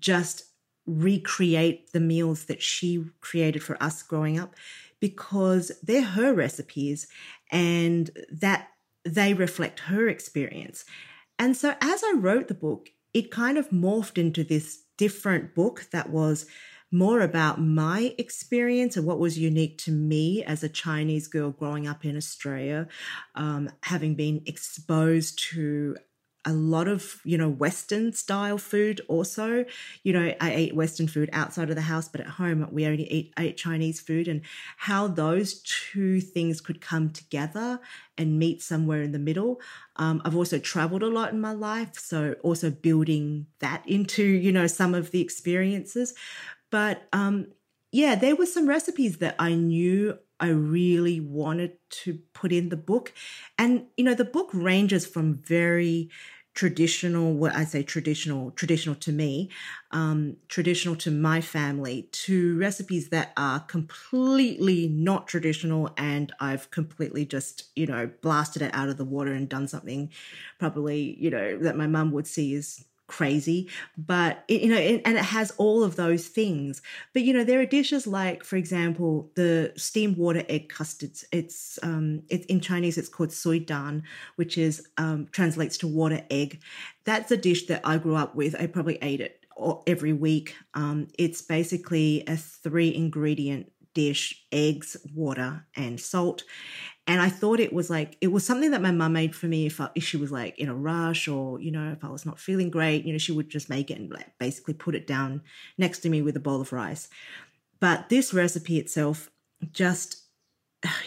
[0.00, 0.44] just
[0.86, 4.54] recreate the meals that she created for us growing up
[5.00, 7.06] because they're her recipes
[7.52, 8.68] and that
[9.04, 10.84] they reflect her experience.
[11.38, 15.86] And so as I wrote the book, it kind of morphed into this different book
[15.92, 16.46] that was
[16.90, 21.86] more about my experience and what was unique to me as a Chinese girl growing
[21.86, 22.88] up in Australia,
[23.34, 25.96] um, having been exposed to
[26.44, 29.64] a lot of you know western style food also.
[30.02, 33.32] You know i ate western food outside of the house but at home we only
[33.36, 34.40] ate chinese food and
[34.78, 37.80] how those two things could come together
[38.16, 39.60] and meet somewhere in the middle.
[39.96, 44.52] Um, i've also traveled a lot in my life so also building that into you
[44.52, 46.14] know some of the experiences
[46.70, 47.46] but um,
[47.92, 52.76] yeah there were some recipes that i knew I really wanted to put in the
[52.76, 53.12] book.
[53.58, 56.10] And, you know, the book ranges from very
[56.54, 59.50] traditional, what I say traditional, traditional to me,
[59.92, 65.90] um, traditional to my family, to recipes that are completely not traditional.
[65.96, 70.10] And I've completely just, you know, blasted it out of the water and done something
[70.58, 75.02] probably, you know, that my mum would see as crazy but it, you know it,
[75.04, 76.80] and it has all of those things.
[77.12, 81.24] But you know there are dishes like for example the steamed water egg custards.
[81.32, 84.02] It's um it's in chinese it's called sui dan
[84.36, 86.60] which is um translates to water egg.
[87.04, 88.54] That's a dish that i grew up with.
[88.60, 89.44] I probably ate it
[89.86, 90.54] every week.
[90.74, 96.44] Um it's basically a three ingredient dish eggs water and salt
[97.08, 99.64] and I thought it was like, it was something that my mum made for me
[99.64, 102.26] if, I, if she was like in a rush or, you know, if I was
[102.26, 105.06] not feeling great, you know, she would just make it and like basically put it
[105.06, 105.40] down
[105.78, 107.08] next to me with a bowl of rice.
[107.80, 109.30] But this recipe itself
[109.72, 110.24] just,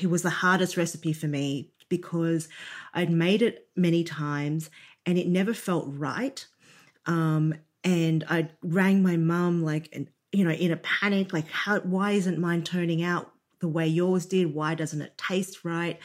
[0.02, 2.50] it was the hardest recipe for me because
[2.96, 4.72] I'd made it many times
[5.06, 6.44] and it never felt right.
[7.06, 11.80] Um, and I rang my mum like, and you know, in a panic, like, how,
[11.82, 14.54] why isn't mine turning out the way yours did?
[14.54, 16.00] Why doesn't it taste right?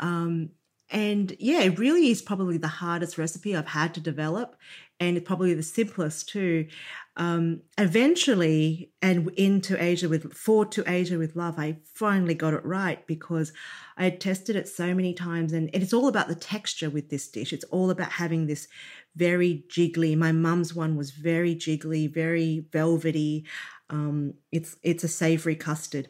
[0.00, 0.50] Um,
[0.90, 4.56] and yeah, it really is probably the hardest recipe I've had to develop,
[4.98, 6.66] and it's probably the simplest too.
[7.16, 12.64] Um, eventually, and into Asia with for to Asia with love, I finally got it
[12.64, 13.52] right because
[13.98, 17.28] I had tested it so many times, and it's all about the texture with this
[17.28, 17.52] dish.
[17.52, 18.66] It's all about having this
[19.18, 20.16] very jiggly.
[20.16, 23.46] My mum's one was very jiggly, very velvety.
[23.90, 26.08] Um, it's it's a savory custard,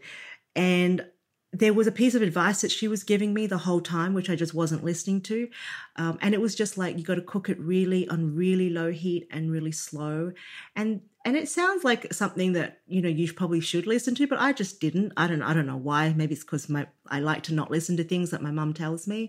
[0.54, 1.06] and
[1.52, 4.28] there was a piece of advice that she was giving me the whole time, which
[4.28, 5.48] I just wasn't listening to.
[5.96, 8.92] Um, and it was just like, you got to cook it really on really low
[8.92, 10.32] heat and really slow.
[10.76, 14.40] And, and it sounds like something that, you know, you probably should listen to, but
[14.40, 15.12] I just didn't.
[15.14, 16.14] I don't, I don't know why.
[16.16, 19.06] Maybe it's because my, I like to not listen to things that my mum tells
[19.06, 19.28] me.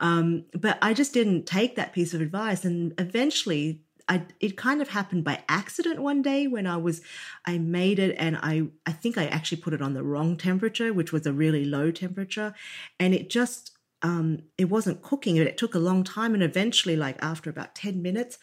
[0.00, 2.64] Um, but I just didn't take that piece of advice.
[2.64, 7.00] And eventually I it kind of happened by accident one day when I was
[7.44, 10.92] I made it and I I think I actually put it on the wrong temperature,
[10.92, 12.54] which was a really low temperature,
[12.98, 13.70] and it just
[14.02, 15.46] um it wasn't cooking it.
[15.46, 18.38] It took a long time, and eventually, like after about ten minutes,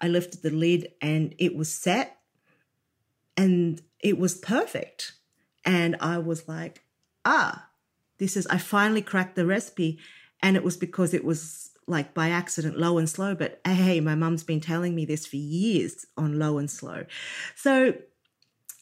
[0.00, 2.18] I lifted the lid and it was set,
[3.36, 5.12] and it was perfect,
[5.64, 6.84] and I was like,
[7.24, 7.68] ah,
[8.18, 9.98] this is I finally cracked the recipe,
[10.42, 14.16] and it was because it was like by accident low and slow but hey my
[14.16, 17.04] mum's been telling me this for years on low and slow.
[17.54, 17.94] So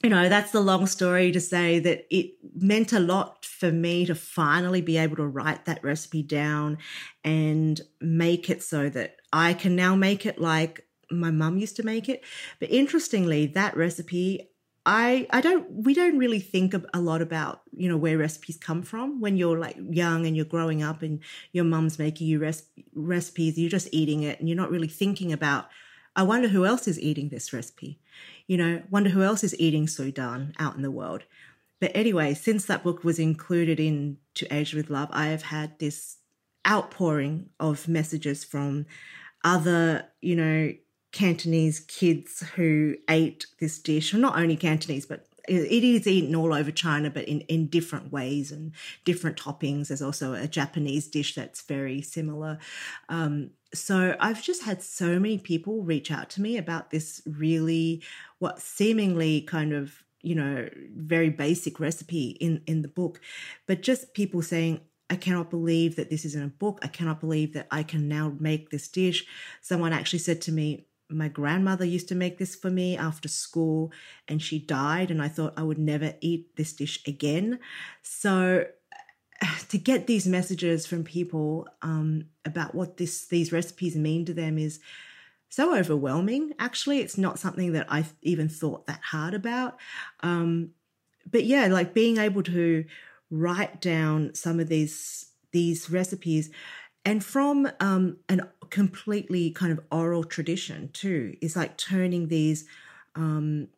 [0.02, 4.04] you know that's the long story to say that it meant a lot for me
[4.04, 6.76] to finally be able to write that recipe down
[7.24, 11.82] and make it so that i can now make it like my mum used to
[11.82, 12.22] make it.
[12.60, 14.48] But interestingly that recipe
[14.86, 18.82] I I don't we don't really think a lot about you know where recipes come
[18.82, 19.20] from.
[19.20, 21.20] When you're like young and you're growing up and
[21.52, 25.32] your mum's making you res- recipes you're just eating it and you're not really thinking
[25.32, 25.68] about
[26.16, 27.98] I wonder who else is eating this recipe.
[28.46, 31.24] You know wonder who else is eating sui dan out in the world.
[31.80, 35.78] But anyway since that book was included in to Asia with Love I have had
[35.78, 36.18] this
[36.68, 38.84] outpouring of messages from
[39.42, 40.72] other you know
[41.14, 46.52] Cantonese kids who ate this dish, or not only Cantonese, but it is eaten all
[46.52, 48.72] over China, but in, in different ways and
[49.04, 49.88] different toppings.
[49.88, 52.58] There's also a Japanese dish that's very similar.
[53.08, 58.02] Um, so I've just had so many people reach out to me about this really,
[58.40, 63.20] what seemingly kind of you know very basic recipe in in the book,
[63.66, 64.80] but just people saying.
[65.10, 66.78] I cannot believe that this is in a book.
[66.82, 69.26] I cannot believe that I can now make this dish.
[69.60, 73.92] Someone actually said to me, my grandmother used to make this for me after school
[74.26, 77.58] and she died and i thought i would never eat this dish again.
[78.02, 78.66] So
[79.68, 84.58] to get these messages from people um, about what this these recipes mean to them
[84.58, 84.80] is
[85.48, 86.52] so overwhelming.
[86.58, 89.78] Actually it's not something that i even thought that hard about.
[90.20, 90.70] Um,
[91.30, 92.84] but yeah like being able to
[93.30, 96.50] write down some of these these recipes
[97.04, 102.66] and from um, an completely kind of oral tradition too It's like turning these
[103.14, 103.68] um,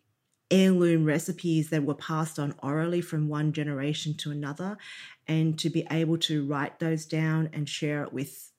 [0.50, 4.78] heirloom recipes that were passed on orally from one generation to another
[5.28, 8.52] and to be able to write those down and share it with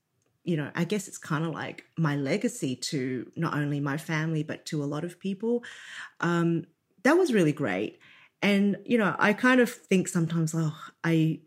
[0.44, 4.44] you know, I guess it's kind of like my legacy to not only my family,
[4.44, 5.64] but to a lot of people.
[6.20, 6.66] Um,
[7.04, 8.00] that was really great.
[8.42, 10.74] And, you know, I kind of think sometimes, oh,
[11.04, 11.42] I,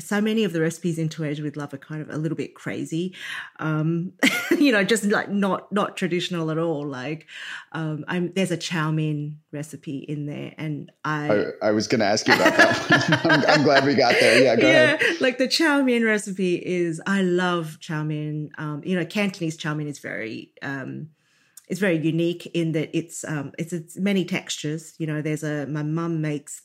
[0.00, 2.54] so many of the recipes into Asia with Love are kind of a little bit
[2.54, 3.14] crazy,
[3.58, 4.12] um,
[4.58, 6.86] you know, just like not not traditional at all.
[6.86, 7.26] Like,
[7.72, 12.00] um, I'm, there's a chow mein recipe in there, and I I, I was going
[12.00, 13.20] to ask you about that.
[13.24, 14.42] I'm, I'm, glad we got there.
[14.42, 15.20] Yeah, go yeah, ahead.
[15.20, 18.50] Like the chow mein recipe is, I love chow mein.
[18.58, 21.08] Um, you know, Cantonese chow mein is very um,
[21.68, 24.94] it's very unique in that it's um it's, it's many textures.
[24.98, 26.62] You know, there's a my mum makes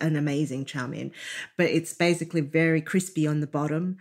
[0.00, 1.12] an amazing chow mein,
[1.56, 3.98] but it's basically very crispy on the bottom.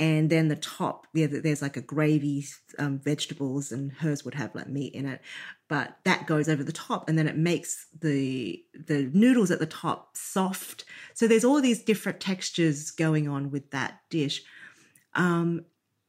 [0.00, 2.46] And then the top, yeah, there's like a gravy,
[2.78, 5.20] um, vegetables, and hers would have like meat in it,
[5.68, 9.66] but that goes over the top, and then it makes the the noodles at the
[9.66, 10.84] top soft.
[11.14, 14.42] So there's all these different textures going on with that dish.
[15.14, 15.64] Um,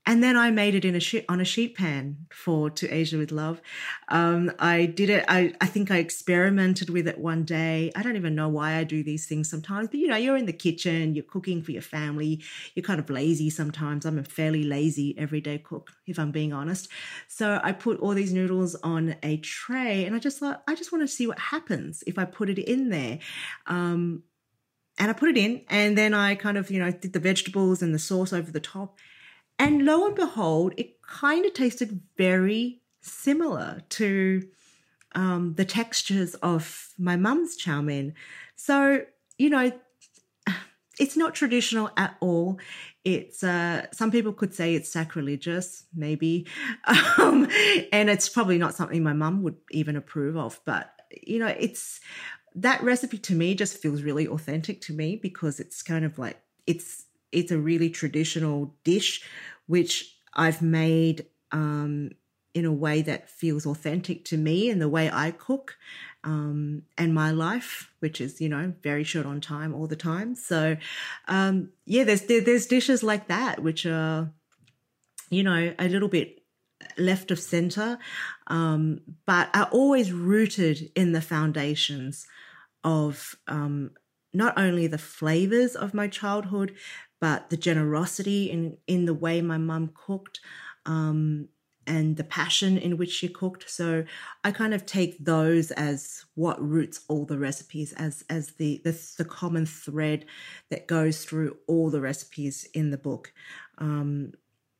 [0.05, 3.31] and then I made it in a on a sheet pan for To Asia with
[3.31, 3.61] Love.
[4.07, 5.25] Um, I did it.
[5.27, 7.91] I, I think I experimented with it one day.
[7.95, 10.45] I don't even know why I do these things sometimes, but you know, you're in
[10.45, 12.41] the kitchen, you're cooking for your family,
[12.73, 14.05] you're kind of lazy sometimes.
[14.05, 16.87] I'm a fairly lazy everyday cook, if I'm being honest.
[17.27, 20.91] So I put all these noodles on a tray, and I just thought I just
[20.91, 23.19] want to see what happens if I put it in there.
[23.67, 24.23] Um,
[24.97, 27.81] and I put it in, and then I kind of, you know, did the vegetables
[27.81, 28.97] and the sauce over the top
[29.59, 34.47] and lo and behold, it kind of tasted very similar to
[35.15, 38.13] um, the textures of my mum's chow mein.
[38.55, 39.03] So,
[39.37, 39.71] you know,
[40.99, 42.59] it's not traditional at all.
[43.03, 46.47] It's uh, some people could say it's sacrilegious, maybe,
[47.17, 47.47] um,
[47.91, 50.59] and it's probably not something my mum would even approve of.
[50.65, 50.91] But
[51.25, 51.99] you know, it's
[52.55, 56.41] that recipe to me just feels really authentic to me because it's kind of like
[56.67, 59.21] it's it's a really traditional dish,
[59.67, 62.11] which I've made um,
[62.53, 65.77] in a way that feels authentic to me and the way I cook
[66.23, 70.35] um, and my life, which is you know very short on time all the time.
[70.35, 70.77] So
[71.27, 74.31] um, yeah, there's there, there's dishes like that which are
[75.29, 76.39] you know a little bit
[76.97, 77.99] left of center,
[78.47, 82.27] um, but are always rooted in the foundations
[82.83, 83.91] of um,
[84.33, 86.75] not only the flavors of my childhood,
[87.19, 90.39] but the generosity in in the way my mum cooked
[90.85, 91.49] um,
[91.85, 93.69] and the passion in which she cooked.
[93.69, 94.05] So
[94.43, 98.97] i kind of take those as what roots all the recipes as as the the,
[99.17, 100.25] the common thread
[100.69, 103.33] that goes through all the recipes in the book.
[103.79, 104.33] Um,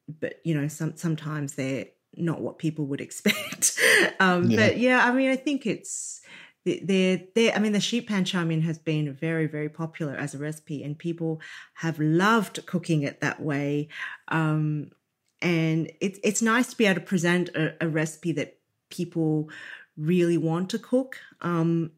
[0.07, 3.77] but you know some sometimes they're not what people would expect.
[4.19, 4.67] Um, yeah.
[4.67, 6.21] but yeah i mean i think it's
[6.65, 10.35] they're, they're, I mean, the sheet pan chow mein has been very, very popular as
[10.35, 11.41] a recipe, and people
[11.75, 13.87] have loved cooking it that way.
[14.27, 14.91] Um,
[15.41, 18.57] and it's it's nice to be able to present a, a recipe that
[18.89, 19.49] people
[19.97, 21.17] really want to cook.
[21.41, 21.91] Um,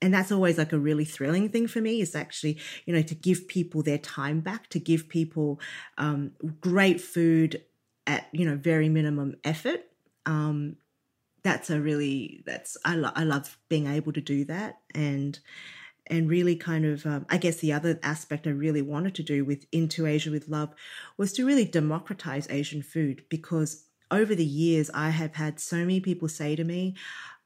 [0.00, 3.14] and that's always like a really thrilling thing for me is actually you know to
[3.14, 5.60] give people their time back to give people
[5.98, 7.62] um, great food
[8.06, 9.84] at you know very minimum effort
[10.26, 10.76] um,
[11.42, 15.38] that's a really that's I, lo- I love being able to do that and
[16.06, 19.44] and really kind of um, i guess the other aspect i really wanted to do
[19.44, 20.74] with into asia with love
[21.16, 26.00] was to really democratize asian food because over the years i have had so many
[26.00, 26.96] people say to me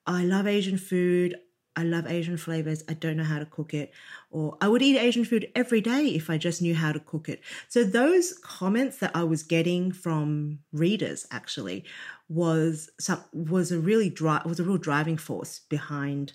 [0.07, 1.35] i love asian food
[1.75, 2.85] I love Asian flavors.
[2.89, 3.93] I don't know how to cook it.
[4.31, 7.29] Or I would eat Asian food every day if I just knew how to cook
[7.29, 7.41] it.
[7.69, 11.85] So those comments that I was getting from readers actually
[12.33, 16.33] was some, was a really dri- was a real driving force behind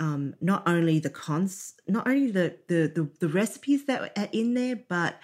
[0.00, 4.54] um, not only the cons not only the, the the the, recipes that are in
[4.54, 5.20] there, but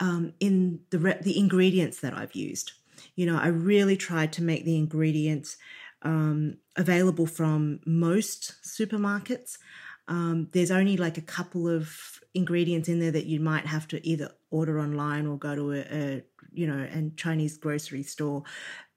[0.00, 2.72] um, in the re- the ingredients that I've used.
[3.14, 5.56] You know, I really tried to make the ingredients
[6.02, 9.58] um, available from most supermarkets.
[10.08, 14.06] Um, there's only like a couple of ingredients in there that you might have to
[14.06, 18.42] either order online or go to a, a you know a Chinese grocery store.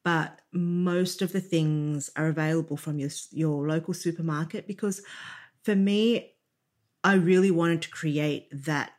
[0.04, 5.02] But most of the things are available from your your local supermarket because
[5.64, 6.34] for me,
[7.04, 8.94] I really wanted to create that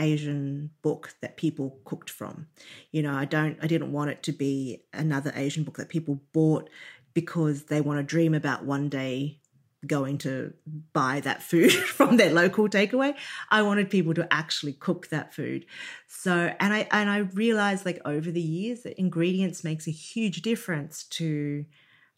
[0.00, 2.46] Asian book that people cooked from.
[2.92, 6.20] You know, I don't I didn't want it to be another Asian book that people
[6.32, 6.70] bought
[7.14, 9.40] because they want to dream about one day
[9.86, 10.52] going to
[10.92, 13.14] buy that food from their local takeaway.
[13.50, 15.66] I wanted people to actually cook that food.
[16.06, 20.42] So, and I and I realized like over the years that ingredients makes a huge
[20.42, 21.64] difference to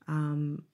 [0.09, 0.65] um,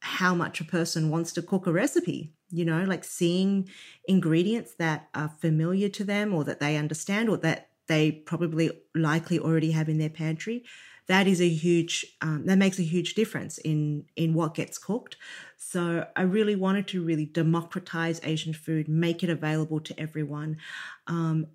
[0.00, 2.32] how much a person wants to cook a recipe.
[2.50, 3.68] You know, like seeing
[4.06, 9.38] ingredients that are familiar to them or that they understand or that they probably likely
[9.38, 10.64] already have in their pantry
[11.06, 15.16] that is a huge um, that makes a huge difference in in what gets cooked.
[15.56, 20.58] So I really wanted to really democratize Asian food, make it available to everyone,
[21.06, 21.46] um,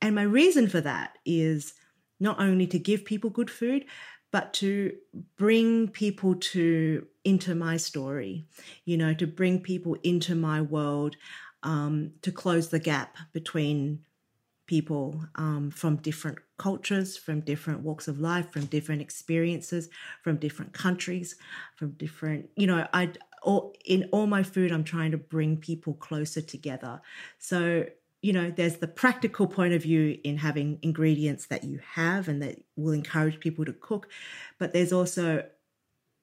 [0.00, 1.74] and my reason for that is
[2.20, 3.84] not only to give people good food,
[4.30, 4.92] but to
[5.36, 8.46] bring people to into my story,
[8.84, 11.16] you know, to bring people into my world,
[11.62, 14.00] um, to close the gap between
[14.66, 19.88] people um, from different cultures, from different walks of life, from different experiences,
[20.22, 21.36] from different countries,
[21.76, 25.94] from different, you know, I all in all my food, I'm trying to bring people
[25.94, 27.00] closer together.
[27.38, 27.86] So
[28.22, 32.42] you know, there's the practical point of view in having ingredients that you have and
[32.42, 34.08] that will encourage people to cook.
[34.58, 35.44] But there's also,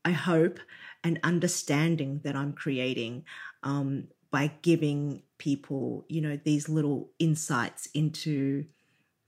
[0.04, 0.60] I hope,
[1.06, 3.24] an understanding that I'm creating
[3.62, 8.66] um, by giving people, you know, these little insights into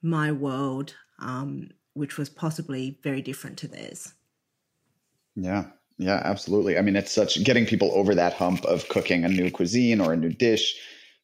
[0.05, 4.13] my world, um, which was possibly very different to theirs.
[5.35, 5.65] Yeah.
[5.97, 6.77] Yeah, absolutely.
[6.77, 10.13] I mean, it's such getting people over that hump of cooking a new cuisine or
[10.13, 10.75] a new dish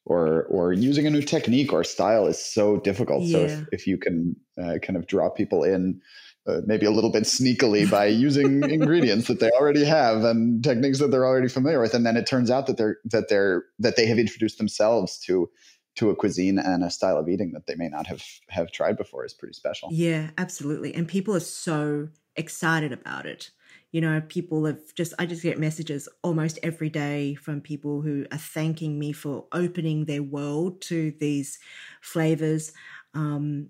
[0.05, 3.23] or or using a new technique or style is so difficult.
[3.23, 3.37] Yeah.
[3.37, 6.01] So if, if you can uh, kind of draw people in
[6.47, 10.99] uh, maybe a little bit sneakily by using ingredients that they already have and techniques
[10.99, 13.97] that they're already familiar with, and then it turns out that they're that they're that
[13.97, 15.49] they have introduced themselves to
[15.95, 18.97] to a cuisine and a style of eating that they may not have have tried
[18.97, 19.89] before is pretty special.
[19.91, 20.93] Yeah, absolutely.
[20.93, 23.51] And people are so excited about it
[23.91, 28.25] you know people have just i just get messages almost every day from people who
[28.31, 31.59] are thanking me for opening their world to these
[32.01, 32.71] flavors
[33.13, 33.69] um,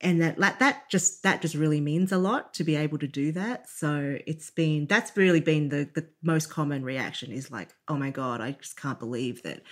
[0.00, 3.08] and that like that just that just really means a lot to be able to
[3.08, 7.70] do that so it's been that's really been the the most common reaction is like
[7.88, 9.62] oh my god i just can't believe that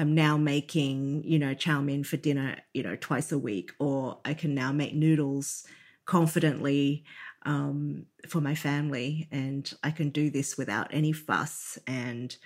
[0.00, 4.18] i'm now making you know chow mein for dinner you know twice a week or
[4.24, 5.64] i can now make noodles
[6.06, 7.04] confidently
[7.46, 11.78] um, for my family, and I can do this without any fuss.
[11.86, 12.36] And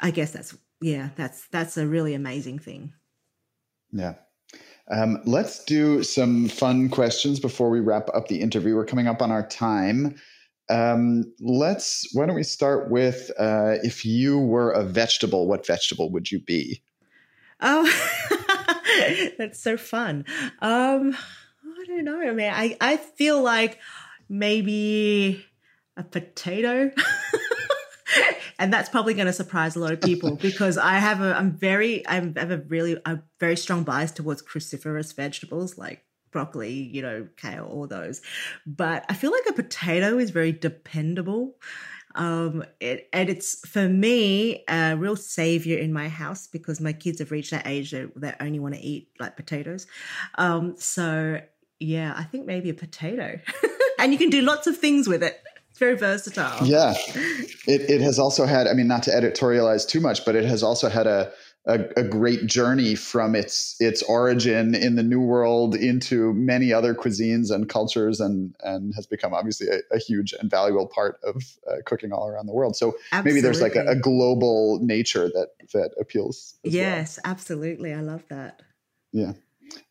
[0.00, 2.92] I guess that's yeah, that's that's a really amazing thing.
[3.92, 4.14] Yeah.
[4.90, 8.74] Um, let's do some fun questions before we wrap up the interview.
[8.74, 10.16] We're coming up on our time.
[10.72, 12.08] Um, let's.
[12.14, 16.40] Why don't we start with uh, if you were a vegetable, what vegetable would you
[16.40, 16.82] be?
[17.60, 17.84] Oh,
[19.38, 20.24] that's so fun.
[20.60, 22.20] Um, I don't know.
[22.20, 23.78] I mean, I I feel like
[24.28, 25.44] maybe
[25.96, 26.90] a potato.
[28.58, 31.52] and that's probably going to surprise a lot of people because I have a I'm
[31.52, 37.02] very I have a really a very strong bias towards cruciferous vegetables like broccoli, you
[37.02, 38.20] know, kale, all those.
[38.66, 41.56] But I feel like a potato is very dependable.
[42.14, 47.20] Um, it, and it's for me a real savior in my house because my kids
[47.20, 49.86] have reached that age that they only want to eat like potatoes.
[50.36, 51.40] Um, so
[51.78, 53.38] yeah, I think maybe a potato.
[53.98, 55.42] and you can do lots of things with it.
[55.70, 56.66] It's very versatile.
[56.66, 56.94] Yeah.
[57.66, 60.62] It, it has also had, I mean, not to editorialize too much, but it has
[60.62, 61.32] also had a,
[61.66, 66.92] a, a, great journey from its its origin in the New World into many other
[66.92, 71.56] cuisines and cultures, and and has become obviously a, a huge and valuable part of
[71.70, 72.74] uh, cooking all around the world.
[72.74, 73.30] So absolutely.
[73.30, 76.54] maybe there's like a, a, global nature that that appeals.
[76.64, 77.32] yes, well.
[77.32, 77.94] absolutely.
[77.94, 78.62] I love that.
[79.12, 79.32] Yeah.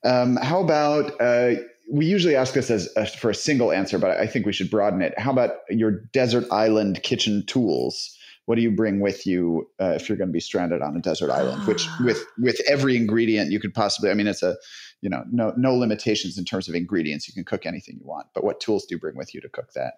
[0.04, 1.54] Um, how about uh,
[1.90, 4.70] we usually ask this as a, for a single answer, but I think we should
[4.70, 5.18] broaden it.
[5.18, 8.18] How about your desert island kitchen tools?
[8.52, 11.00] What do you bring with you uh, if you're going to be stranded on a
[11.00, 11.66] desert island?
[11.68, 14.12] Which with with every ingredient you could possibly.
[14.12, 14.58] I mean, it's a
[15.00, 17.30] you know no no limitations in terms of ingredients.
[17.30, 18.28] You can cook anything you want.
[18.36, 19.94] But what tools do you bring with you to cook that?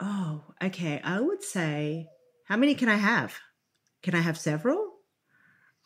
[0.00, 1.00] Oh, okay.
[1.04, 2.08] I would say,
[2.46, 3.38] how many can I have?
[4.02, 4.94] Can I have several?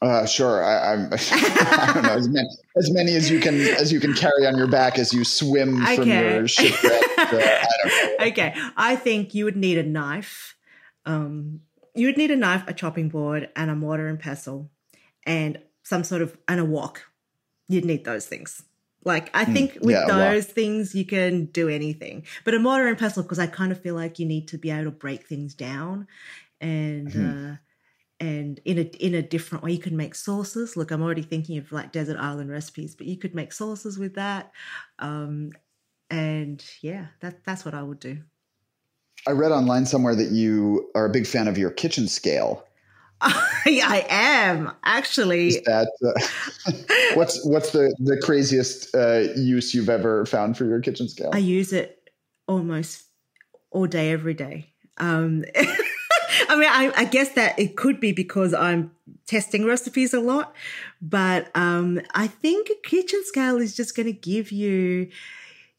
[0.01, 0.65] Uh, sure.
[0.65, 4.15] I, I'm, I don't know as many, as many as you can as you can
[4.15, 5.97] carry on your back as you swim okay.
[5.97, 7.03] from your shipwreck.
[7.19, 10.57] I okay, I think you would need a knife.
[11.05, 11.61] Um,
[11.95, 14.71] you would need a knife, a chopping board, and a mortar and pestle,
[15.25, 17.03] and some sort of and a wok.
[17.69, 18.63] You'd need those things.
[19.05, 19.53] Like I hmm.
[19.53, 23.23] think mm, with yeah, those things you can do anything, but a mortar and pestle
[23.23, 26.07] because I kind of feel like you need to be able to break things down,
[26.61, 27.11] and.
[27.11, 27.53] Mm.
[27.53, 27.57] Uh,
[28.21, 31.59] and in a in a different way you could make sauces look i'm already thinking
[31.59, 34.53] of like desert island recipes but you could make sauces with that
[35.01, 35.51] um,
[36.09, 38.19] and yeah that that's what i would do
[39.27, 42.65] i read online somewhere that you are a big fan of your kitchen scale
[43.25, 45.47] I am actually.
[45.47, 50.81] Is that uh, what's what's the the craziest uh, use you've ever found for your
[50.81, 51.31] kitchen scale?
[51.33, 52.11] I use it
[52.49, 53.05] almost
[53.71, 54.73] all day, every day.
[54.99, 58.91] Um, I mean, I, I, guess that it could be because I'm
[59.27, 60.55] testing recipes a lot,
[61.01, 65.11] but um, I think a kitchen scale is just going to give you,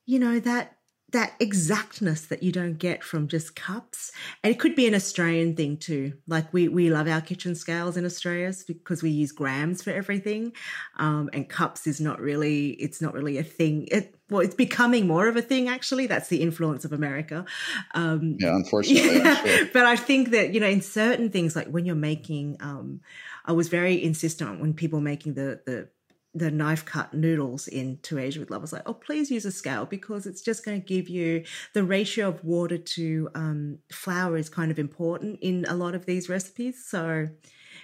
[0.06, 0.78] you know, that
[1.14, 4.12] that exactness that you don't get from just cups.
[4.44, 6.14] And it could be an Australian thing too.
[6.28, 10.54] Like we we love our kitchen scales in Australia because we use grams for everything,
[10.98, 13.88] um, and cups is not really it's not really a thing.
[13.92, 16.08] It, well, it's becoming more of a thing actually.
[16.08, 17.46] That's the influence of America.
[17.94, 19.18] Um, yeah, unfortunately.
[19.18, 19.36] Yeah.
[19.44, 19.66] Sure.
[19.74, 23.02] but I think that you know in certain things like when you're making, um,
[23.46, 25.90] I was very insistent on when people making the the
[26.34, 28.62] the knife cut noodles into Asia with Love.
[28.62, 31.44] I was like, oh, please use a scale because it's just going to give you
[31.74, 36.06] the ratio of water to um, flour is kind of important in a lot of
[36.06, 36.84] these recipes.
[36.86, 37.28] So,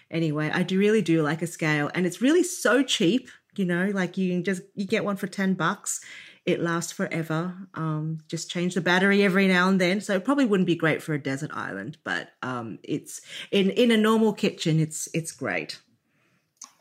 [0.10, 3.30] anyway, I do really do like a scale, and it's really so cheap.
[3.56, 6.02] You know, like you can just you get one for ten bucks.
[6.46, 7.54] It lasts forever.
[7.76, 10.02] Um, just change the battery every now and then.
[10.02, 13.22] So it probably wouldn't be great for a desert island, but um, it's
[13.52, 14.80] in in a normal kitchen.
[14.80, 15.80] It's it's great.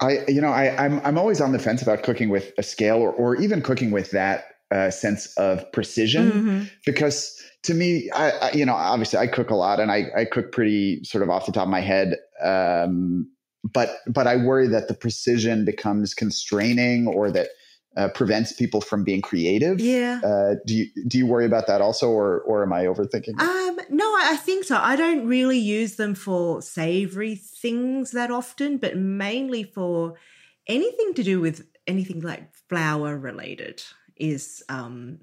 [0.00, 2.98] I, you know, I, I'm I'm always on the fence about cooking with a scale
[2.98, 6.64] or or even cooking with that uh, sense of precision mm-hmm.
[6.86, 7.34] because
[7.64, 10.52] to me, I, I, you know, obviously I cook a lot and I I cook
[10.52, 12.16] pretty sort of off the top of my head.
[12.42, 13.28] Um,
[13.64, 17.48] but but I worry that the precision becomes constraining or that
[17.98, 19.80] uh, prevents people from being creative.
[19.80, 20.20] Yeah.
[20.24, 23.38] Uh, do you do you worry about that also, or or am I overthinking?
[23.40, 24.78] Um, no, I think so.
[24.80, 30.14] I don't really use them for savory things that often, but mainly for
[30.68, 33.82] anything to do with anything like flour related
[34.16, 35.18] is um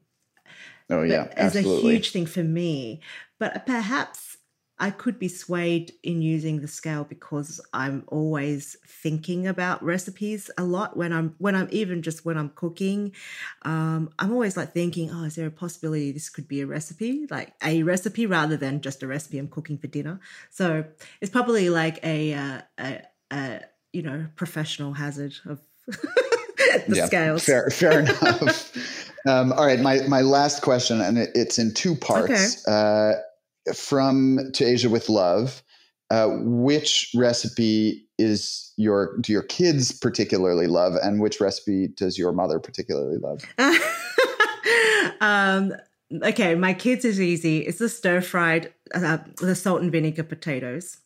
[0.90, 3.02] oh yeah as a huge thing for me
[3.40, 4.35] but perhaps
[4.78, 10.66] I could be swayed in using the scale because I'm always thinking about recipes a
[10.66, 13.14] lot when I'm when I'm even just when I'm cooking.
[13.62, 17.26] Um, I'm always like thinking, oh, is there a possibility this could be a recipe,
[17.30, 20.20] like a recipe rather than just a recipe I'm cooking for dinner?
[20.50, 20.84] So
[21.22, 23.02] it's probably like a uh, a,
[23.32, 23.62] a
[23.94, 27.46] you know professional hazard of the yeah, scales.
[27.46, 28.74] Fair, fair enough.
[29.26, 32.68] Um, all right, my my last question, and it, it's in two parts.
[32.68, 33.14] Okay.
[33.14, 33.22] Uh,
[33.74, 35.64] from To Asia with Love,
[36.12, 42.32] uh, which recipe is your do your kids particularly love, and which recipe does your
[42.32, 43.44] mother particularly love?
[45.22, 45.74] um,
[46.24, 47.60] okay, my kids is easy.
[47.60, 50.98] It's the stir fried, uh, the salt and vinegar potatoes.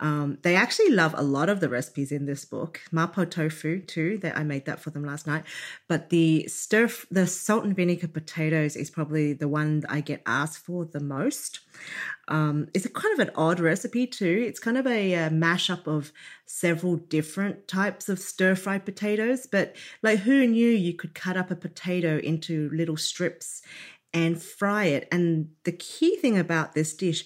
[0.00, 2.80] Um, they actually love a lot of the recipes in this book.
[2.92, 4.18] Mapo tofu too.
[4.18, 5.44] That I made that for them last night.
[5.88, 10.58] But the stir, the salt and vinegar potatoes is probably the one I get asked
[10.58, 11.60] for the most.
[12.28, 14.44] Um, it's a kind of an odd recipe too.
[14.46, 16.12] It's kind of a, a mashup of
[16.44, 19.46] several different types of stir fried potatoes.
[19.46, 23.62] But like, who knew you could cut up a potato into little strips
[24.12, 25.08] and fry it?
[25.10, 27.24] And the key thing about this dish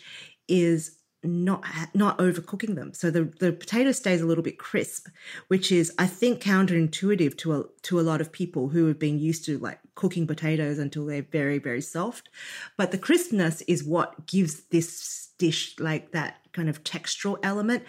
[0.48, 1.64] is not
[1.94, 2.94] not overcooking them.
[2.94, 5.08] So the the potato stays a little bit crisp
[5.48, 9.18] which is i think counterintuitive to a to a lot of people who have been
[9.18, 12.28] used to like cooking potatoes until they're very very soft.
[12.76, 17.84] But the crispness is what gives this dish like that kind of textural element.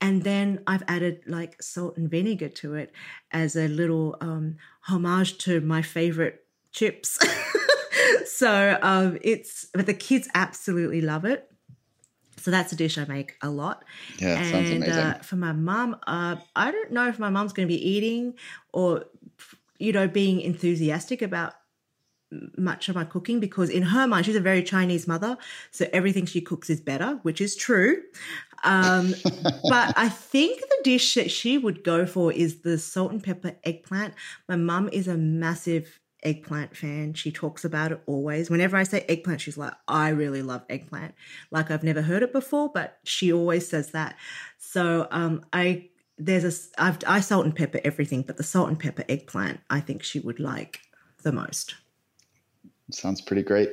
[0.00, 2.92] And then i've added like salt and vinegar to it
[3.32, 7.18] as a little um homage to my favorite chips.
[8.26, 11.48] So um it's but the kids absolutely love it
[12.44, 13.86] so that's a dish I make a lot.
[14.18, 14.92] Yeah, and, sounds amazing.
[14.92, 18.34] Uh, for my mum, uh, I don't know if my mum's going to be eating
[18.74, 19.06] or,
[19.78, 21.54] you know, being enthusiastic about
[22.58, 25.36] much of my cooking because in her mind she's a very chinese mother
[25.70, 28.02] so everything she cooks is better which is true
[28.64, 29.14] um,
[29.68, 33.54] but i think the dish that she would go for is the salt and pepper
[33.62, 34.14] eggplant
[34.48, 37.14] my mum is a massive eggplant fan.
[37.14, 38.50] She talks about it always.
[38.50, 41.14] Whenever I say eggplant, she's like, I really love eggplant.
[41.50, 44.16] Like I've never heard it before, but she always says that.
[44.58, 48.78] So um, I there's a I've, I salt and pepper everything, but the salt and
[48.78, 50.80] pepper eggplant I think she would like
[51.22, 51.74] the most.
[52.90, 53.70] Sounds pretty great.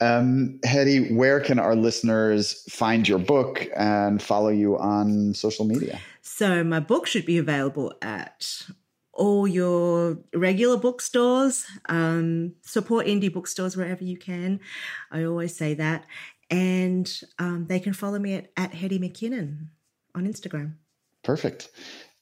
[0.00, 6.00] Um, Hetty, where can our listeners find your book and follow you on social media?
[6.22, 8.66] So my book should be available at
[9.12, 11.66] all your regular bookstores.
[11.88, 14.60] Um, support indie bookstores wherever you can.
[15.10, 16.06] I always say that.
[16.50, 19.68] And um, they can follow me at, at McKinnon
[20.14, 20.74] on Instagram.
[21.22, 21.70] Perfect.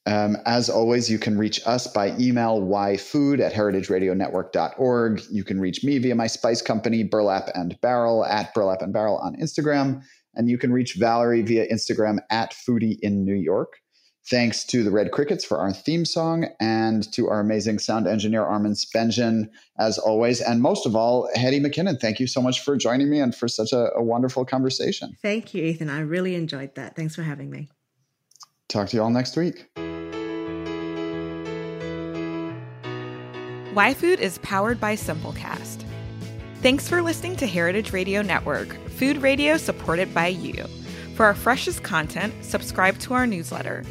[0.06, 5.22] Um, as always, you can reach us by email, yfood at heritageradionetwork.org.
[5.30, 9.18] You can reach me via my spice company, Burlap and Barrel, at Burlap and Barrel
[9.18, 10.02] on Instagram.
[10.34, 13.74] And you can reach Valerie via Instagram at Foodie in New York.
[14.28, 18.44] Thanks to the Red Crickets for our theme song and to our amazing sound engineer,
[18.44, 19.48] Armin Spengen,
[19.78, 20.40] as always.
[20.40, 23.48] And most of all, Hetty McKinnon, thank you so much for joining me and for
[23.48, 25.16] such a, a wonderful conversation.
[25.22, 25.88] Thank you, Ethan.
[25.88, 26.96] I really enjoyed that.
[26.96, 27.68] Thanks for having me.
[28.68, 29.68] Talk to you all next week.
[33.72, 35.84] Why Food is powered by Simplecast.
[36.56, 40.66] Thanks for listening to Heritage Radio Network, food radio supported by you.
[41.14, 43.82] For our freshest content, subscribe to our newsletter.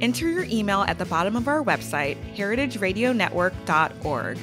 [0.00, 4.38] Enter your email at the bottom of our website, heritageradionetwork.org.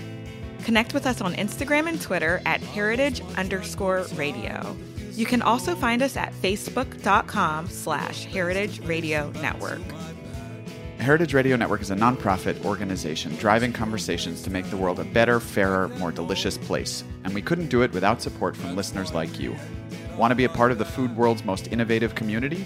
[0.64, 4.76] Connect with us on Instagram and Twitter at heritage underscore radio.
[5.12, 9.82] You can also find us at facebook.com slash heritage radio network.
[10.98, 15.42] Heritage Radio Network is a nonprofit organization driving conversations to make the world a better,
[15.42, 17.04] fairer, more delicious place.
[17.26, 19.54] And we couldn't do it without support from listeners like you.
[20.18, 22.66] Want to be a part of the food world's most innovative community?